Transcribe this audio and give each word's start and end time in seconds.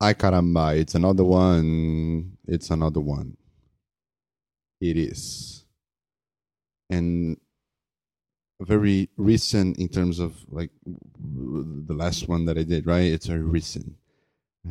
Ay 0.00 0.14
caramba, 0.14 0.76
it's 0.76 0.94
another 0.94 1.24
one. 1.24 2.36
It's 2.46 2.70
another 2.70 3.00
one. 3.00 3.36
It 4.80 4.96
is. 4.96 5.64
And 6.90 7.38
very 8.60 9.08
recent 9.16 9.78
in 9.78 9.88
terms 9.88 10.18
of 10.18 10.36
like 10.48 10.70
the 10.84 11.94
last 11.94 12.28
one 12.28 12.44
that 12.46 12.58
I 12.58 12.62
did, 12.62 12.86
right? 12.86 13.12
It's 13.12 13.26
very 13.26 13.42
recent 13.42 13.94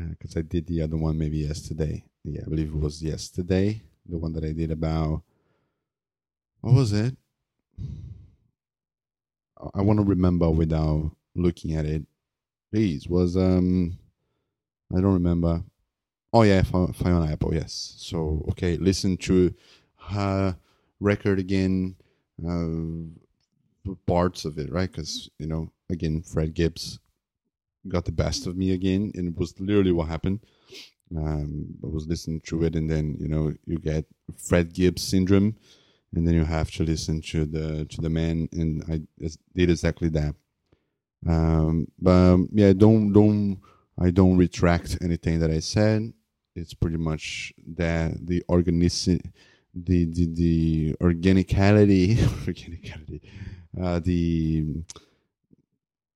because 0.09 0.35
uh, 0.35 0.39
I 0.39 0.41
did 0.43 0.67
the 0.67 0.81
other 0.81 0.97
one 0.97 1.17
maybe 1.17 1.39
yesterday. 1.39 2.03
Yeah, 2.23 2.41
I 2.45 2.49
believe 2.49 2.69
it 2.69 2.79
was 2.79 3.01
yesterday. 3.01 3.81
The 4.07 4.17
one 4.17 4.33
that 4.33 4.43
I 4.43 4.51
did 4.51 4.71
about 4.71 5.23
what 6.61 6.73
was 6.73 6.93
it? 6.93 7.15
I 9.73 9.81
want 9.81 9.99
to 9.99 10.05
remember 10.05 10.49
without 10.49 11.11
looking 11.35 11.75
at 11.75 11.85
it. 11.85 12.03
Please, 12.71 13.07
was 13.07 13.37
um, 13.37 13.97
I 14.91 15.01
don't 15.01 15.13
remember. 15.13 15.63
Oh 16.31 16.41
yeah, 16.41 16.63
Fiona 16.63 17.31
Apple. 17.31 17.53
Yes. 17.53 17.95
So 17.97 18.45
okay, 18.51 18.77
listen 18.77 19.17
to 19.17 19.53
her 20.09 20.57
record 20.99 21.39
again. 21.39 21.95
Uh, 22.43 23.93
parts 24.07 24.45
of 24.45 24.57
it, 24.57 24.71
right? 24.71 24.91
Because 24.91 25.29
you 25.39 25.47
know, 25.47 25.71
again, 25.89 26.21
Fred 26.21 26.53
Gibbs 26.53 26.99
got 27.87 28.05
the 28.05 28.11
best 28.11 28.47
of 28.47 28.57
me 28.57 28.71
again, 28.71 29.11
and 29.15 29.27
it 29.29 29.37
was 29.37 29.59
literally 29.59 29.91
what 29.91 30.07
happened. 30.07 30.39
Um, 31.15 31.75
I 31.83 31.87
was 31.87 32.07
listening 32.07 32.41
to 32.45 32.63
it, 32.63 32.75
and 32.75 32.89
then 32.89 33.17
you 33.19 33.27
know, 33.27 33.53
you 33.65 33.77
get 33.77 34.05
Fred 34.37 34.73
Gibbs 34.73 35.03
syndrome, 35.03 35.55
and 36.15 36.27
then 36.27 36.33
you 36.33 36.45
have 36.45 36.71
to 36.71 36.83
listen 36.83 37.21
to 37.21 37.45
the 37.45 37.85
to 37.85 38.01
the 38.01 38.09
man, 38.09 38.49
and 38.51 38.83
I 38.89 39.01
did 39.55 39.69
exactly 39.69 40.09
that. 40.09 40.35
Um, 41.27 41.87
but 41.99 42.11
um, 42.11 42.49
yeah, 42.51 42.73
don't 42.73 43.13
don't 43.13 43.59
I 43.99 44.09
don't 44.09 44.37
retract 44.37 44.97
anything 45.01 45.39
that 45.39 45.51
I 45.51 45.59
said. 45.59 46.13
It's 46.55 46.73
pretty 46.73 46.97
much 46.97 47.53
that 47.75 48.25
the 48.25 48.43
organic 48.49 48.91
the 49.73 50.05
the 50.05 50.27
the 50.33 50.93
organicality 51.01 52.15
organicality 52.45 53.21
uh, 53.81 53.99
the 53.99 54.65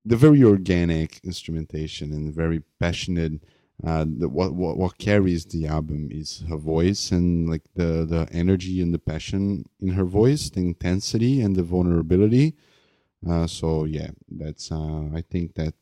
the 0.06 0.16
very 0.16 0.44
organic 0.44 1.19
instrumentation 1.23 2.14
and 2.14 2.34
very 2.34 2.61
passionate. 2.80 3.42
Uh, 3.86 4.06
the, 4.08 4.28
what, 4.28 4.53
what 4.56 4.75
what 4.75 4.97
carries 4.97 5.45
the 5.45 5.67
album 5.67 6.09
is 6.12 6.44
her 6.50 6.58
voice 6.58 7.12
and 7.12 7.47
like 7.47 7.62
the 7.75 8.06
the 8.09 8.28
energy 8.31 8.81
and 8.81 8.91
the 8.91 9.00
passion 9.00 9.66
in 9.80 9.89
her 9.89 10.06
voice, 10.06 10.50
the 10.50 10.62
intensity 10.62 11.41
and 11.41 11.56
the 11.56 11.62
vulnerability. 11.62 12.56
Uh, 13.28 13.45
so 13.45 13.84
yeah, 13.84 14.09
that's 14.31 14.72
uh, 14.72 15.09
I 15.14 15.23
think 15.30 15.53
that 15.56 15.75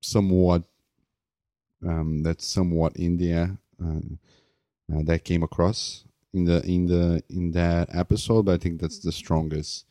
somewhat 0.00 0.64
um, 1.86 2.22
that's 2.22 2.46
somewhat 2.46 2.92
India 2.96 3.56
uh, 3.82 4.00
uh, 4.92 5.02
that 5.04 5.24
came 5.24 5.42
across 5.42 6.04
in 6.32 6.44
the 6.44 6.62
in 6.64 6.86
the 6.86 7.22
in 7.28 7.50
that 7.52 7.88
episode, 7.94 8.46
but 8.46 8.54
I 8.54 8.58
think 8.58 8.80
that's 8.80 8.98
the 8.98 9.12
strongest 9.12 9.86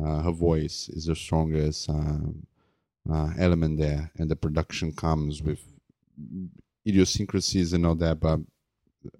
uh, 0.00 0.22
her 0.22 0.32
voice 0.32 0.88
is 0.88 1.06
the 1.06 1.14
strongest 1.14 1.88
um, 1.88 2.46
uh, 3.10 3.30
element 3.38 3.78
there, 3.78 4.10
and 4.18 4.30
the 4.30 4.36
production 4.36 4.92
comes 4.92 5.42
with 5.42 5.60
idiosyncrasies 6.86 7.72
and 7.72 7.86
all 7.86 7.94
that. 7.96 8.20
But 8.20 8.40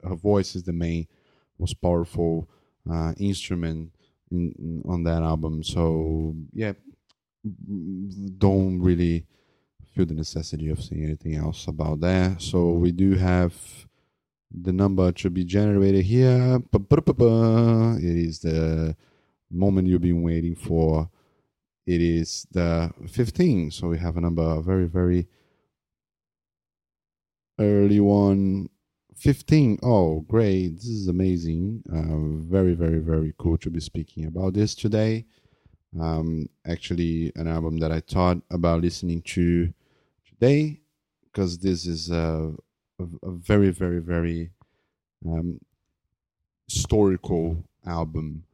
her 0.03 0.17
voice 0.17 0.57
is 0.57 0.63
the 0.63 0.73
main, 0.73 1.07
most 1.59 1.81
powerful 1.81 2.49
instrument 3.19 3.93
in, 4.31 4.55
in, 4.59 4.83
on 4.87 5.05
that 5.05 5.23
album. 5.23 5.63
So 5.63 6.35
yeah, 6.53 6.73
don't 8.39 8.81
really 8.81 9.27
feel 9.95 10.07
the 10.07 10.15
necessity 10.15 10.69
of 10.71 10.83
saying 10.83 11.05
anything 11.05 11.37
else 11.37 11.69
about 11.69 12.01
that. 12.01 12.43
So 12.43 12.71
we 12.71 12.91
do 12.91 13.15
have 13.15 13.55
the 14.51 14.73
number 14.73 15.13
to 15.13 15.31
be 15.31 15.45
generated 15.45 16.05
here. 16.05 16.61
It 16.73 18.03
is 18.03 18.41
the 18.41 18.97
moment 19.51 19.89
you've 19.89 20.01
been 20.03 20.23
waiting 20.23 20.57
for. 20.57 21.09
It 21.87 22.01
is 22.01 22.47
the 22.51 22.93
15. 23.09 23.71
So 23.71 23.89
we 23.89 23.99
have 23.99 24.17
a 24.17 24.21
number 24.21 24.61
very, 24.61 24.87
very 24.87 25.29
early 27.59 28.01
one. 28.01 28.69
15. 29.17 29.79
Oh, 29.83 30.21
great. 30.21 30.77
This 30.77 30.87
is 30.87 31.09
amazing. 31.09 31.85
Uh, 31.89 32.51
very, 32.51 32.75
very, 32.75 32.99
very 32.99 33.33
cool 33.39 33.57
to 33.59 33.71
be 33.71 33.79
speaking 33.81 34.27
about 34.27 34.55
this 34.55 34.75
today. 34.75 35.25
Um, 36.01 36.49
actually, 36.67 37.31
an 37.37 37.47
album 37.47 37.79
that 37.79 37.93
I 37.93 38.01
thought 38.01 38.39
about 38.51 38.83
listening 38.83 39.23
to 39.23 39.73
today 40.35 40.81
because 41.25 41.59
this 41.59 41.87
is 41.87 42.11
a, 42.11 42.53
a, 42.99 43.05
a, 43.23 43.31
very, 43.31 43.71
very, 43.71 44.01
very 44.01 44.51
um, 45.27 45.59
historical 46.69 47.63
album 47.87 48.45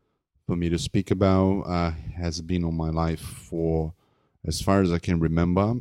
for 0.47 0.57
me 0.57 0.69
to 0.69 0.79
speak 0.79 1.11
about 1.11 1.63
uh, 1.63 1.93
has 2.17 2.41
been 2.41 2.65
on 2.65 2.77
my 2.77 2.91
life 2.91 3.21
for 3.21 3.93
as 4.47 4.61
far 4.61 4.83
as 4.83 4.93
I 4.93 4.99
can 4.99 5.21
remember, 5.21 5.75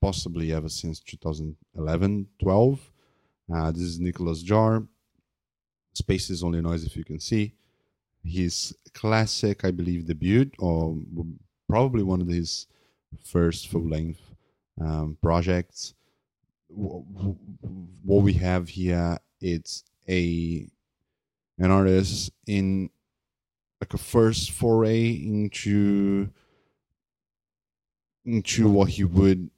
possibly 0.00 0.52
ever 0.52 0.68
since 0.68 1.00
2011 1.00 2.26
12. 2.40 2.90
Uh, 3.54 3.70
this 3.70 3.82
is 3.82 4.00
Nicolas 4.00 4.42
Jaar. 4.42 4.86
Space 5.94 6.30
is 6.30 6.42
only 6.42 6.60
noise 6.60 6.84
if 6.84 6.96
you 6.96 7.04
can 7.04 7.20
see. 7.20 7.54
His 8.24 8.74
classic, 8.92 9.64
I 9.64 9.70
believe, 9.70 10.06
debut, 10.06 10.50
or 10.58 10.96
probably 11.68 12.02
one 12.02 12.20
of 12.20 12.28
his 12.28 12.66
first 13.22 13.68
full 13.68 13.88
length 13.88 14.20
um, 14.80 15.16
projects. 15.22 15.94
What 16.68 18.22
we 18.22 18.34
have 18.34 18.68
here, 18.68 19.18
it's 19.40 19.84
a 20.08 20.68
an 21.58 21.70
artist 21.70 22.30
in 22.46 22.90
like 23.80 23.94
a 23.94 23.98
first 23.98 24.50
foray 24.50 25.10
into 25.10 26.28
into 28.24 28.68
what 28.68 28.90
he 28.90 29.04
would 29.04 29.50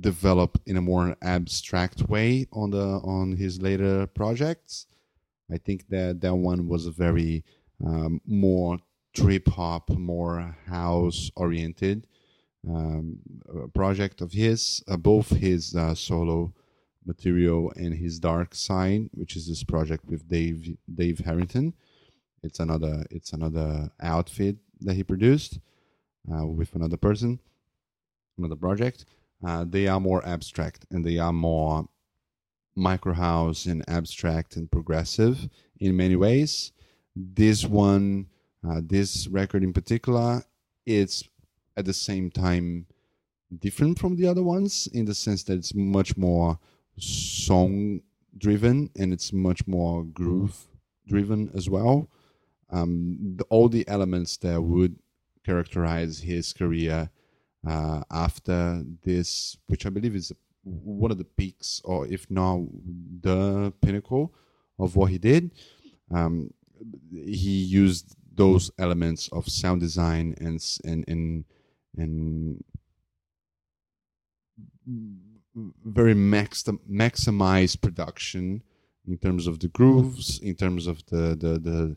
develop 0.00 0.60
in 0.64 0.76
a 0.76 0.80
more 0.80 1.16
abstract 1.20 2.08
way 2.08 2.46
on 2.52 2.70
the 2.70 3.00
on 3.04 3.36
his 3.36 3.60
later 3.60 4.06
projects. 4.06 4.86
I 5.50 5.58
think 5.58 5.88
that 5.88 6.20
that 6.20 6.34
one 6.34 6.68
was 6.68 6.86
a 6.86 6.90
very 6.90 7.44
um, 7.84 8.20
more 8.26 8.78
trip 9.12 9.48
hop, 9.48 9.90
more 9.90 10.56
house 10.66 11.30
oriented 11.36 12.06
um, 12.68 13.18
project 13.74 14.20
of 14.20 14.32
his. 14.32 14.82
Uh, 14.88 14.96
both 14.96 15.30
his 15.30 15.74
uh, 15.74 15.94
solo 15.94 16.52
material 17.06 17.72
and 17.76 17.94
his 17.94 18.20
Darkside, 18.20 19.08
which 19.12 19.36
is 19.36 19.48
this 19.48 19.64
project 19.64 20.04
with 20.06 20.28
Dave 20.28 20.76
Dave 20.92 21.20
Harrington. 21.20 21.74
It's 22.42 22.60
another 22.60 23.04
it's 23.10 23.32
another 23.32 23.90
outfit 24.00 24.56
that 24.80 24.94
he 24.94 25.02
produced 25.02 25.58
uh, 26.32 26.46
with 26.46 26.74
another 26.74 26.96
person, 26.96 27.40
another 28.38 28.56
project. 28.56 29.04
Uh, 29.44 29.64
they 29.68 29.88
are 29.88 30.00
more 30.00 30.24
abstract 30.26 30.86
and 30.90 31.04
they 31.04 31.18
are 31.18 31.32
more 31.32 31.88
micro 32.74 33.12
house 33.12 33.66
and 33.66 33.84
abstract 33.88 34.56
and 34.56 34.70
progressive 34.70 35.48
in 35.78 35.96
many 35.96 36.16
ways. 36.16 36.72
This 37.14 37.64
one, 37.64 38.28
uh, 38.66 38.80
this 38.82 39.26
record 39.26 39.62
in 39.62 39.72
particular, 39.72 40.42
it's 40.86 41.24
at 41.76 41.84
the 41.84 41.92
same 41.92 42.30
time 42.30 42.86
different 43.58 43.98
from 43.98 44.16
the 44.16 44.26
other 44.26 44.42
ones 44.42 44.88
in 44.92 45.04
the 45.04 45.14
sense 45.14 45.42
that 45.44 45.54
it's 45.54 45.74
much 45.74 46.16
more 46.16 46.58
song 46.96 48.00
driven 48.38 48.90
and 48.98 49.12
it's 49.12 49.32
much 49.32 49.66
more 49.66 50.04
groove 50.04 50.66
driven 51.06 51.50
as 51.54 51.68
well 51.68 52.08
um, 52.70 53.18
the, 53.36 53.44
all 53.44 53.68
the 53.68 53.86
elements 53.86 54.38
that 54.38 54.60
would 54.60 54.96
characterize 55.44 56.20
his 56.20 56.52
career 56.52 57.10
uh, 57.66 58.02
after 58.10 58.82
this, 59.02 59.56
which 59.66 59.86
I 59.86 59.90
believe 59.90 60.16
is 60.16 60.32
one 60.64 61.10
of 61.10 61.18
the 61.18 61.24
peaks, 61.24 61.80
or 61.84 62.06
if 62.06 62.30
not 62.30 62.60
the 63.20 63.72
pinnacle 63.80 64.34
of 64.78 64.96
what 64.96 65.10
he 65.10 65.18
did. 65.18 65.52
Um, 66.10 66.52
he 67.12 67.62
used 67.62 68.16
those 68.34 68.70
elements 68.78 69.28
of 69.28 69.48
sound 69.48 69.80
design 69.80 70.34
and 70.40 70.64
and 70.84 71.04
and 71.06 71.44
and 71.96 72.62
very 75.84 76.14
max 76.14 76.64
maximized 76.90 77.80
production 77.80 78.62
in 79.06 79.18
terms 79.18 79.46
of 79.46 79.58
the 79.60 79.68
grooves, 79.68 80.38
in 80.40 80.54
terms 80.54 80.86
of 80.86 81.04
the 81.06 81.36
the 81.36 81.58
the 81.58 81.96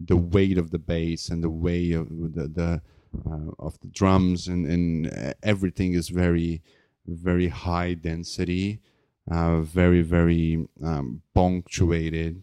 the 0.00 0.16
weight 0.16 0.58
of 0.58 0.70
the 0.70 0.78
bass 0.78 1.28
and 1.28 1.42
the 1.42 1.50
weight 1.50 1.92
of 1.92 2.08
the, 2.08 2.48
the 2.48 2.82
uh, 3.24 3.50
of 3.58 3.78
the 3.80 3.88
drums 3.88 4.46
and, 4.46 4.66
and 4.66 5.34
everything 5.42 5.94
is 5.94 6.08
very 6.08 6.62
very 7.06 7.48
high 7.48 7.94
density 7.94 8.80
uh, 9.30 9.60
very 9.60 10.02
very 10.02 10.66
um, 10.84 11.22
punctuated 11.34 12.42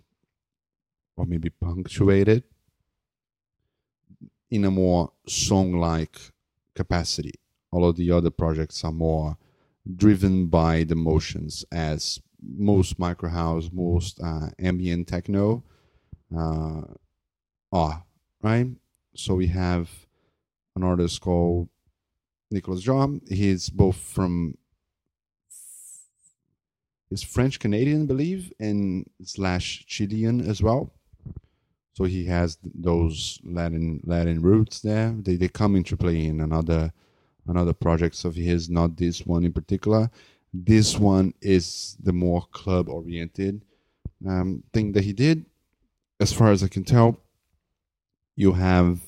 or 1.16 1.26
maybe 1.26 1.50
punctuated 1.50 2.44
in 4.50 4.66
a 4.66 4.72
more 4.72 5.12
song-like 5.28 6.18
capacity 6.76 7.34
all 7.74 7.90
of 7.90 7.96
the 7.96 8.12
other 8.12 8.30
projects 8.30 8.84
are 8.84 8.92
more 8.92 9.36
driven 9.96 10.46
by 10.46 10.84
the 10.84 10.96
motions 10.96 11.66
as 11.72 12.20
most 12.40 13.00
micro 13.00 13.30
house, 13.30 13.70
most 13.74 14.20
uh, 14.22 14.50
ambient 14.60 15.08
techno. 15.08 15.64
Uh, 16.36 16.82
ah, 17.74 18.04
right. 18.44 18.68
So 19.16 19.36
we 19.36 19.48
have 19.48 19.90
an 20.76 20.84
artist 20.84 21.20
called 21.22 21.70
Nicolas 22.52 22.84
Jaar. 22.86 23.20
He's 23.28 23.70
both 23.70 23.98
from 23.98 24.56
he's 27.10 27.24
French 27.24 27.60
Canadian, 27.60 28.06
believe, 28.06 28.54
and 28.60 29.10
slash 29.24 29.84
Chilean 29.88 30.42
as 30.42 30.62
well. 30.62 30.94
So 31.94 32.06
he 32.06 32.26
has 32.26 32.58
those 32.64 33.40
Latin 33.44 34.02
Latin 34.04 34.42
roots 34.42 34.82
there. 34.82 35.16
They 35.18 35.36
they 35.36 35.48
come 35.48 35.76
into 35.76 35.96
play 35.96 36.26
in 36.26 36.42
another 36.42 36.92
another 37.48 37.74
projects 37.74 38.26
of 38.26 38.36
his, 38.36 38.70
not 38.70 38.98
this 38.98 39.26
one 39.26 39.44
in 39.44 39.54
particular. 39.54 40.10
This 40.54 40.98
one 40.98 41.34
is 41.42 41.98
the 42.02 42.14
more 42.14 42.46
club 42.52 42.90
oriented 42.90 43.64
um, 44.28 44.64
thing 44.72 44.92
that 44.94 45.04
he 45.04 45.14
did. 45.14 45.46
As 46.20 46.32
far 46.32 46.52
as 46.52 46.64
I 46.64 46.68
can 46.68 46.84
tell, 46.84 47.20
you 48.36 48.54
have 48.54 49.00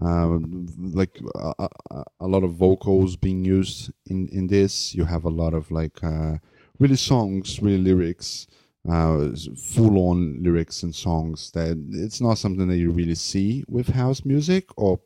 uh, 0.00 0.38
like 0.78 1.20
a, 1.34 1.68
a, 1.90 2.04
a, 2.20 2.26
lot 2.26 2.44
of 2.44 2.54
vocals 2.54 3.16
being 3.16 3.44
used 3.44 3.92
in 4.06 4.28
in 4.28 4.46
this. 4.46 4.94
You 4.94 5.04
have 5.04 5.24
a 5.24 5.30
lot 5.30 5.54
of 5.54 5.70
like 5.70 6.02
uh, 6.02 6.38
really 6.78 6.96
songs, 6.96 7.60
really 7.62 7.78
lyrics, 7.78 8.46
uh, 8.88 9.28
full 9.56 10.10
on 10.10 10.42
lyrics 10.42 10.82
and 10.82 10.94
songs 10.94 11.50
that 11.52 11.76
it's 11.92 12.20
not 12.20 12.38
something 12.38 12.68
that 12.68 12.76
you 12.76 12.90
really 12.90 13.14
see 13.14 13.64
with 13.68 13.88
house 13.88 14.24
music 14.24 14.66
or 14.76 15.00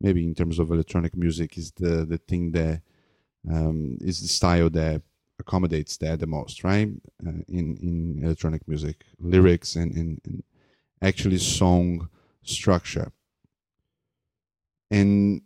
maybe 0.00 0.24
in 0.24 0.34
terms 0.34 0.58
of 0.58 0.70
electronic 0.70 1.16
music 1.16 1.58
is 1.58 1.70
the 1.72 2.04
the 2.04 2.18
thing 2.18 2.52
that 2.52 2.80
um, 3.50 3.98
is 4.00 4.20
the 4.20 4.28
style 4.28 4.70
that 4.70 5.02
accommodates 5.38 5.96
that 5.98 6.20
the 6.20 6.26
most, 6.26 6.64
right? 6.64 6.88
Uh, 7.26 7.42
in 7.48 7.76
in 7.76 8.20
electronic 8.24 8.66
music, 8.66 9.04
lyrics 9.18 9.76
and, 9.76 9.92
and, 9.94 10.20
and 10.24 10.42
actually 11.02 11.38
song 11.38 12.08
structure. 12.42 13.12
And 14.90 15.42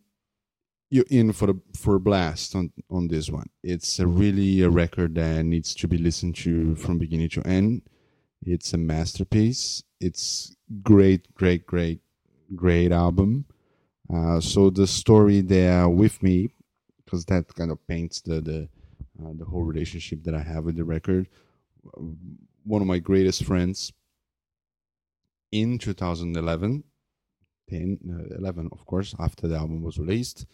you're 0.92 1.06
in 1.08 1.32
for 1.32 1.46
the 1.46 1.58
for 1.74 1.94
a 1.94 2.00
blast 2.00 2.54
on 2.54 2.70
on 2.90 3.08
this 3.08 3.30
one. 3.30 3.48
It's 3.62 3.98
a 3.98 4.06
really 4.06 4.60
a 4.60 4.68
record 4.68 5.14
that 5.14 5.42
needs 5.42 5.74
to 5.76 5.88
be 5.88 5.96
listened 5.96 6.36
to 6.44 6.76
from 6.76 6.98
beginning 6.98 7.30
to 7.30 7.46
end. 7.46 7.80
It's 8.44 8.74
a 8.74 8.76
masterpiece. 8.76 9.82
It's 10.00 10.54
great, 10.82 11.32
great, 11.34 11.66
great, 11.66 12.00
great 12.54 12.92
album. 12.92 13.46
Uh, 14.12 14.38
so 14.40 14.68
the 14.68 14.86
story 14.86 15.40
there 15.40 15.88
with 15.88 16.22
me, 16.22 16.52
because 17.02 17.24
that 17.24 17.54
kind 17.54 17.70
of 17.70 17.86
paints 17.86 18.20
the 18.20 18.42
the 18.42 18.68
uh, 19.18 19.32
the 19.34 19.46
whole 19.46 19.62
relationship 19.62 20.22
that 20.24 20.34
I 20.34 20.42
have 20.42 20.64
with 20.64 20.76
the 20.76 20.84
record. 20.84 21.26
One 22.64 22.82
of 22.82 22.86
my 22.86 22.98
greatest 22.98 23.44
friends 23.44 23.94
in 25.52 25.78
2011, 25.78 26.84
10, 27.70 27.98
uh, 28.10 28.36
11, 28.38 28.68
of 28.72 28.84
course, 28.84 29.14
after 29.18 29.48
the 29.48 29.56
album 29.56 29.82
was 29.82 29.98
released, 29.98 30.46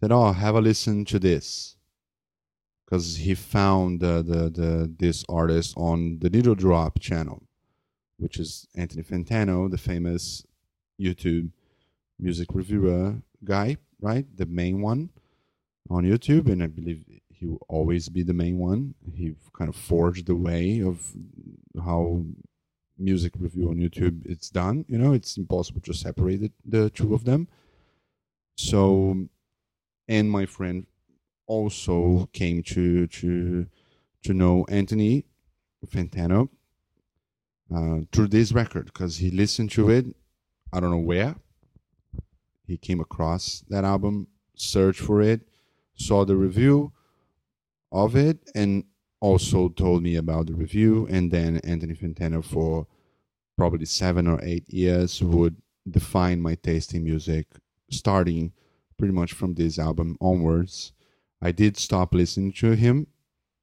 said, 0.00 0.12
"Oh, 0.12 0.32
have 0.32 0.54
a 0.54 0.60
listen 0.60 1.04
to 1.06 1.18
this," 1.18 1.76
because 2.84 3.16
he 3.16 3.34
found 3.34 4.00
the, 4.00 4.22
the 4.22 4.50
the 4.50 4.94
this 4.98 5.24
artist 5.28 5.74
on 5.76 6.18
the 6.20 6.30
Needle 6.30 6.54
Drop 6.54 6.98
channel, 7.00 7.42
which 8.18 8.38
is 8.38 8.66
Anthony 8.74 9.02
Fantano, 9.02 9.70
the 9.70 9.78
famous 9.78 10.44
YouTube 11.00 11.50
music 12.18 12.48
reviewer 12.52 13.16
guy, 13.44 13.76
right? 14.00 14.26
The 14.36 14.46
main 14.46 14.80
one 14.80 15.10
on 15.90 16.04
YouTube, 16.04 16.50
and 16.50 16.62
I 16.62 16.66
believe 16.66 17.04
he 17.28 17.46
will 17.46 17.64
always 17.68 18.08
be 18.08 18.22
the 18.22 18.32
main 18.32 18.58
one. 18.58 18.94
He 19.14 19.34
kind 19.56 19.68
of 19.68 19.76
forged 19.76 20.26
the 20.26 20.34
way 20.34 20.80
of 20.80 21.12
how 21.84 22.24
music 22.98 23.32
review 23.38 23.68
on 23.68 23.76
YouTube 23.76 24.24
it's 24.24 24.48
done. 24.48 24.84
You 24.88 24.98
know, 24.98 25.12
it's 25.12 25.36
impossible 25.36 25.82
to 25.82 25.92
separate 25.92 26.40
the, 26.40 26.52
the 26.64 26.90
two 26.90 27.14
of 27.14 27.24
them. 27.24 27.48
So, 28.56 29.28
and 30.08 30.30
my 30.30 30.46
friend 30.46 30.86
also 31.46 32.28
came 32.32 32.62
to 32.62 33.06
to 33.06 33.66
to 34.22 34.34
know 34.34 34.64
Anthony 34.68 35.24
Fantano 35.86 36.48
uh, 37.74 38.00
through 38.12 38.28
this 38.28 38.52
record 38.52 38.86
because 38.86 39.18
he 39.18 39.30
listened 39.30 39.70
to 39.72 39.90
it. 39.90 40.06
I 40.72 40.80
don't 40.80 40.90
know 40.90 40.98
where, 40.98 41.36
he 42.66 42.76
came 42.76 43.00
across 43.00 43.64
that 43.68 43.84
album, 43.84 44.26
searched 44.56 45.00
for 45.00 45.22
it, 45.22 45.42
saw 45.94 46.24
the 46.24 46.36
review 46.36 46.92
of 47.92 48.16
it, 48.16 48.38
and 48.54 48.84
also 49.20 49.68
told 49.68 50.02
me 50.02 50.16
about 50.16 50.46
the 50.46 50.54
review. 50.54 51.06
And 51.08 51.30
then 51.30 51.58
Anthony 51.58 51.94
Fantano, 51.94 52.44
for 52.44 52.86
probably 53.56 53.86
seven 53.86 54.26
or 54.26 54.40
eight 54.42 54.68
years, 54.68 55.22
would 55.22 55.56
define 55.88 56.40
my 56.40 56.56
taste 56.56 56.94
in 56.94 57.04
music, 57.04 57.46
starting 57.90 58.52
pretty 58.98 59.12
much 59.12 59.32
from 59.32 59.54
this 59.54 59.78
album 59.78 60.16
onwards. 60.20 60.92
I 61.42 61.52
did 61.52 61.76
stop 61.76 62.14
listening 62.14 62.52
to 62.54 62.72
him 62.72 63.08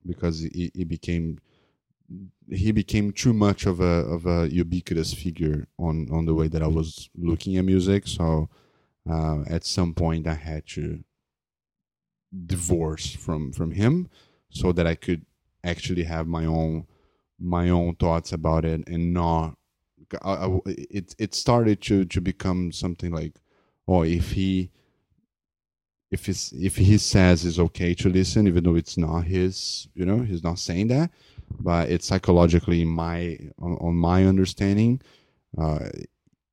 because 0.05 0.39
he, 0.41 0.71
he 0.73 0.83
became 0.83 1.39
he 2.49 2.71
became 2.71 3.11
too 3.11 3.33
much 3.33 3.65
of 3.65 3.79
a 3.79 4.05
of 4.05 4.25
a 4.25 4.49
ubiquitous 4.51 5.13
figure 5.13 5.67
on 5.79 6.07
on 6.11 6.25
the 6.25 6.33
way 6.33 6.47
that 6.47 6.61
I 6.61 6.67
was 6.67 7.09
looking 7.15 7.57
at 7.57 7.65
music. 7.65 8.07
So 8.07 8.49
uh, 9.09 9.43
at 9.47 9.65
some 9.65 9.93
point 9.93 10.27
I 10.27 10.35
had 10.35 10.67
to 10.67 11.03
divorce 12.45 13.15
from 13.15 13.51
from 13.51 13.71
him 13.71 14.09
so 14.49 14.71
that 14.71 14.87
I 14.87 14.95
could 14.95 15.25
actually 15.63 16.03
have 16.03 16.27
my 16.27 16.45
own 16.45 16.85
my 17.39 17.69
own 17.69 17.95
thoughts 17.95 18.31
about 18.31 18.65
it 18.65 18.87
and 18.87 19.13
not 19.13 19.57
I, 20.21 20.33
I, 20.33 20.59
it 20.65 21.15
it 21.17 21.33
started 21.33 21.81
to 21.83 22.05
to 22.05 22.21
become 22.21 22.71
something 22.71 23.11
like 23.11 23.39
oh 23.87 24.03
if 24.03 24.31
he 24.31 24.71
if 26.13 26.29
if 26.29 26.75
he 26.77 26.97
says 26.97 27.45
it's 27.45 27.59
okay 27.59 27.93
to 27.93 28.09
listen 28.09 28.47
even 28.47 28.63
though 28.63 28.75
it's 28.75 28.97
not 28.97 29.21
his 29.25 29.87
you 29.95 30.05
know 30.05 30.19
he's 30.19 30.43
not 30.43 30.59
saying 30.59 30.87
that 30.87 31.09
but 31.59 31.89
it's 31.89 32.07
psychologically 32.07 32.85
my 32.85 33.37
on, 33.59 33.73
on 33.81 33.95
my 33.95 34.25
understanding 34.25 35.01
uh, 35.57 35.89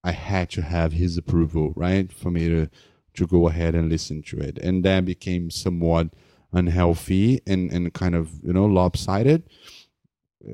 I 0.02 0.12
had 0.12 0.50
to 0.50 0.62
have 0.62 0.92
his 0.92 1.18
approval, 1.18 1.72
right, 1.76 2.12
for 2.12 2.30
me 2.30 2.48
to 2.48 2.68
to 3.14 3.26
go 3.26 3.48
ahead 3.48 3.74
and 3.74 3.88
listen 3.88 4.22
to 4.22 4.38
it, 4.38 4.58
and 4.58 4.84
that 4.84 5.04
became 5.04 5.50
somewhat 5.50 6.14
unhealthy 6.52 7.40
and 7.46 7.70
and 7.70 7.92
kind 7.92 8.14
of 8.14 8.30
you 8.42 8.52
know 8.52 8.66
lopsided, 8.66 9.42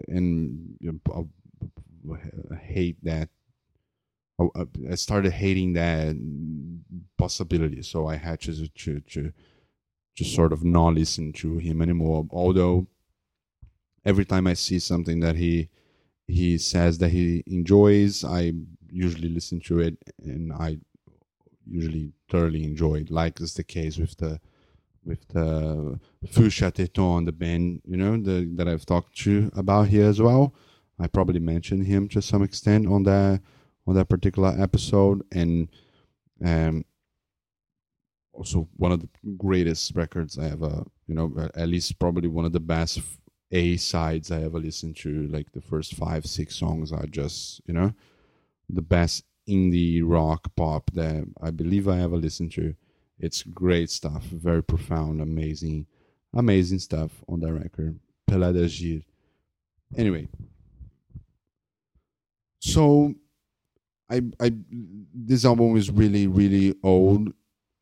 and 0.08 0.76
you 0.80 1.00
know, 1.06 1.28
I 2.50 2.56
hate 2.56 2.96
that. 3.04 3.28
I 4.38 4.94
started 4.96 5.32
hating 5.32 5.72
that 5.74 6.16
possibility, 7.16 7.82
so 7.82 8.06
I 8.06 8.16
had 8.16 8.40
to 8.42 8.68
to 8.68 9.00
to 9.00 9.32
just 10.14 10.34
sort 10.34 10.52
of 10.52 10.64
not 10.64 10.94
listen 10.94 11.32
to 11.34 11.58
him 11.58 11.80
anymore. 11.80 12.26
Although 12.30 12.86
every 14.04 14.24
time 14.24 14.46
I 14.46 14.54
see 14.54 14.78
something 14.78 15.20
that 15.20 15.36
he 15.36 15.68
he 16.26 16.58
says 16.58 16.98
that 16.98 17.10
he 17.10 17.44
enjoys, 17.46 18.24
I 18.24 18.52
usually 18.90 19.28
listen 19.28 19.60
to 19.60 19.80
it 19.80 19.96
and 20.22 20.52
I 20.52 20.78
usually 21.68 22.12
thoroughly 22.30 22.64
enjoy 22.64 22.96
it, 22.96 23.10
like 23.10 23.40
is 23.40 23.54
the 23.54 23.64
case 23.64 23.96
with 23.96 24.16
the 24.18 24.40
with 25.04 25.26
the 25.28 26.00
Fuchsia 26.28 26.72
Teton, 26.72 27.26
the 27.26 27.32
band, 27.32 27.80
you 27.86 27.96
know, 27.96 28.20
the, 28.20 28.50
that 28.56 28.66
I've 28.66 28.84
talked 28.84 29.16
to 29.18 29.52
about 29.54 29.88
here 29.88 30.06
as 30.06 30.20
well. 30.20 30.52
I 30.98 31.06
probably 31.06 31.38
mentioned 31.38 31.86
him 31.86 32.08
to 32.08 32.20
some 32.20 32.42
extent 32.42 32.88
on 32.88 33.04
that 33.04 33.40
on 33.86 33.94
that 33.94 34.08
particular 34.08 34.54
episode, 34.58 35.22
and 35.32 35.68
um, 36.44 36.84
also 38.32 38.68
one 38.76 38.92
of 38.92 39.00
the 39.00 39.08
greatest 39.36 39.94
records 39.94 40.38
I 40.38 40.50
ever, 40.50 40.84
you 41.06 41.14
know, 41.14 41.48
at 41.54 41.68
least 41.68 41.98
probably 41.98 42.28
one 42.28 42.44
of 42.44 42.52
the 42.52 42.60
best 42.60 43.00
A 43.52 43.76
sides 43.76 44.30
I 44.30 44.42
ever 44.42 44.58
listened 44.58 44.96
to. 44.98 45.28
Like 45.28 45.52
the 45.52 45.60
first 45.60 45.94
five, 45.94 46.26
six 46.26 46.56
songs 46.56 46.92
are 46.92 47.06
just, 47.06 47.60
you 47.66 47.74
know, 47.74 47.92
the 48.68 48.82
best 48.82 49.24
indie 49.48 50.02
rock 50.04 50.50
pop 50.56 50.90
that 50.92 51.24
I 51.40 51.50
believe 51.50 51.88
I 51.88 52.00
ever 52.00 52.16
listened 52.16 52.52
to. 52.52 52.74
It's 53.18 53.42
great 53.42 53.90
stuff, 53.90 54.24
very 54.24 54.62
profound, 54.62 55.22
amazing, 55.22 55.86
amazing 56.34 56.80
stuff 56.80 57.24
on 57.28 57.40
that 57.40 57.52
record. 57.52 57.98
Pelada. 58.28 59.02
Anyway, 59.96 60.28
so 62.58 63.14
I 64.10 64.22
I 64.40 64.52
this 65.14 65.44
album 65.44 65.76
is 65.76 65.90
really 65.90 66.26
really 66.26 66.74
old. 66.82 67.32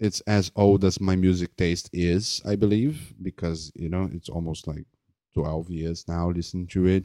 It's 0.01 0.21
as 0.23 0.51
old 0.57 0.85
as 0.85 1.01
my 1.01 1.17
music 1.17 1.57
taste 1.57 1.89
is, 1.93 2.43
I 2.45 2.57
believe, 2.57 3.15
because 3.23 3.73
you 3.75 3.89
know 3.89 4.09
it's 4.13 4.29
almost 4.29 4.67
like 4.67 4.87
twelve 5.35 5.71
years 5.71 6.07
now 6.09 6.31
listening 6.31 6.67
to 6.69 6.87
it. 6.87 7.05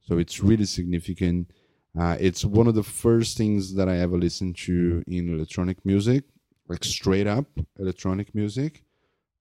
So 0.00 0.18
it's 0.18 0.40
really 0.40 0.66
significant 0.66 1.50
uh, 1.98 2.16
it's 2.18 2.44
one 2.44 2.66
of 2.66 2.74
the 2.74 2.82
first 2.82 3.36
things 3.36 3.74
that 3.74 3.88
I 3.88 3.98
ever 3.98 4.18
listened 4.18 4.56
to 4.58 5.02
in 5.06 5.32
electronic 5.32 5.84
music, 5.86 6.24
like 6.68 6.82
straight 6.84 7.26
up 7.26 7.46
electronic 7.78 8.34
music. 8.34 8.82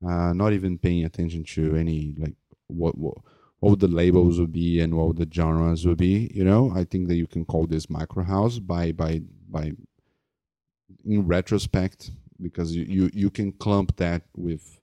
Uh, 0.06 0.34
not 0.34 0.54
even 0.54 0.78
paying 0.78 1.06
attention 1.06 1.44
to 1.46 1.76
any 1.76 2.16
like 2.18 2.36
what 2.68 2.98
what 2.98 3.18
what 3.64 3.80
the 3.80 3.88
labels 3.88 4.40
would 4.40 4.52
be 4.52 4.82
and 4.82 4.94
what 4.94 5.16
the 5.16 5.28
genres 5.34 5.86
would 5.86 5.98
be. 5.98 6.30
You 6.34 6.44
know, 6.44 6.72
I 6.76 6.84
think 6.84 7.08
that 7.08 7.16
you 7.16 7.28
can 7.28 7.46
call 7.46 7.66
this 7.66 7.90
micro 7.90 8.24
house 8.24 8.60
by 8.60 8.92
by 8.92 9.22
by 9.50 9.72
in 11.06 11.26
retrospect 11.28 12.12
because 12.42 12.76
you, 12.76 12.84
you, 12.84 13.10
you 13.14 13.30
can 13.30 13.54
clump 13.54 13.96
that 13.98 14.24
with 14.36 14.80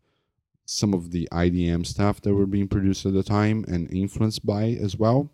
some 0.64 0.94
of 0.94 1.10
the 1.10 1.28
IDM 1.30 1.84
stuff 1.84 2.22
that 2.22 2.32
were 2.32 2.46
being 2.46 2.68
produced 2.68 3.04
at 3.04 3.12
the 3.12 3.22
time 3.22 3.64
and 3.68 3.92
influenced 3.92 4.46
by 4.46 4.78
as 4.80 4.96
well. 4.96 5.30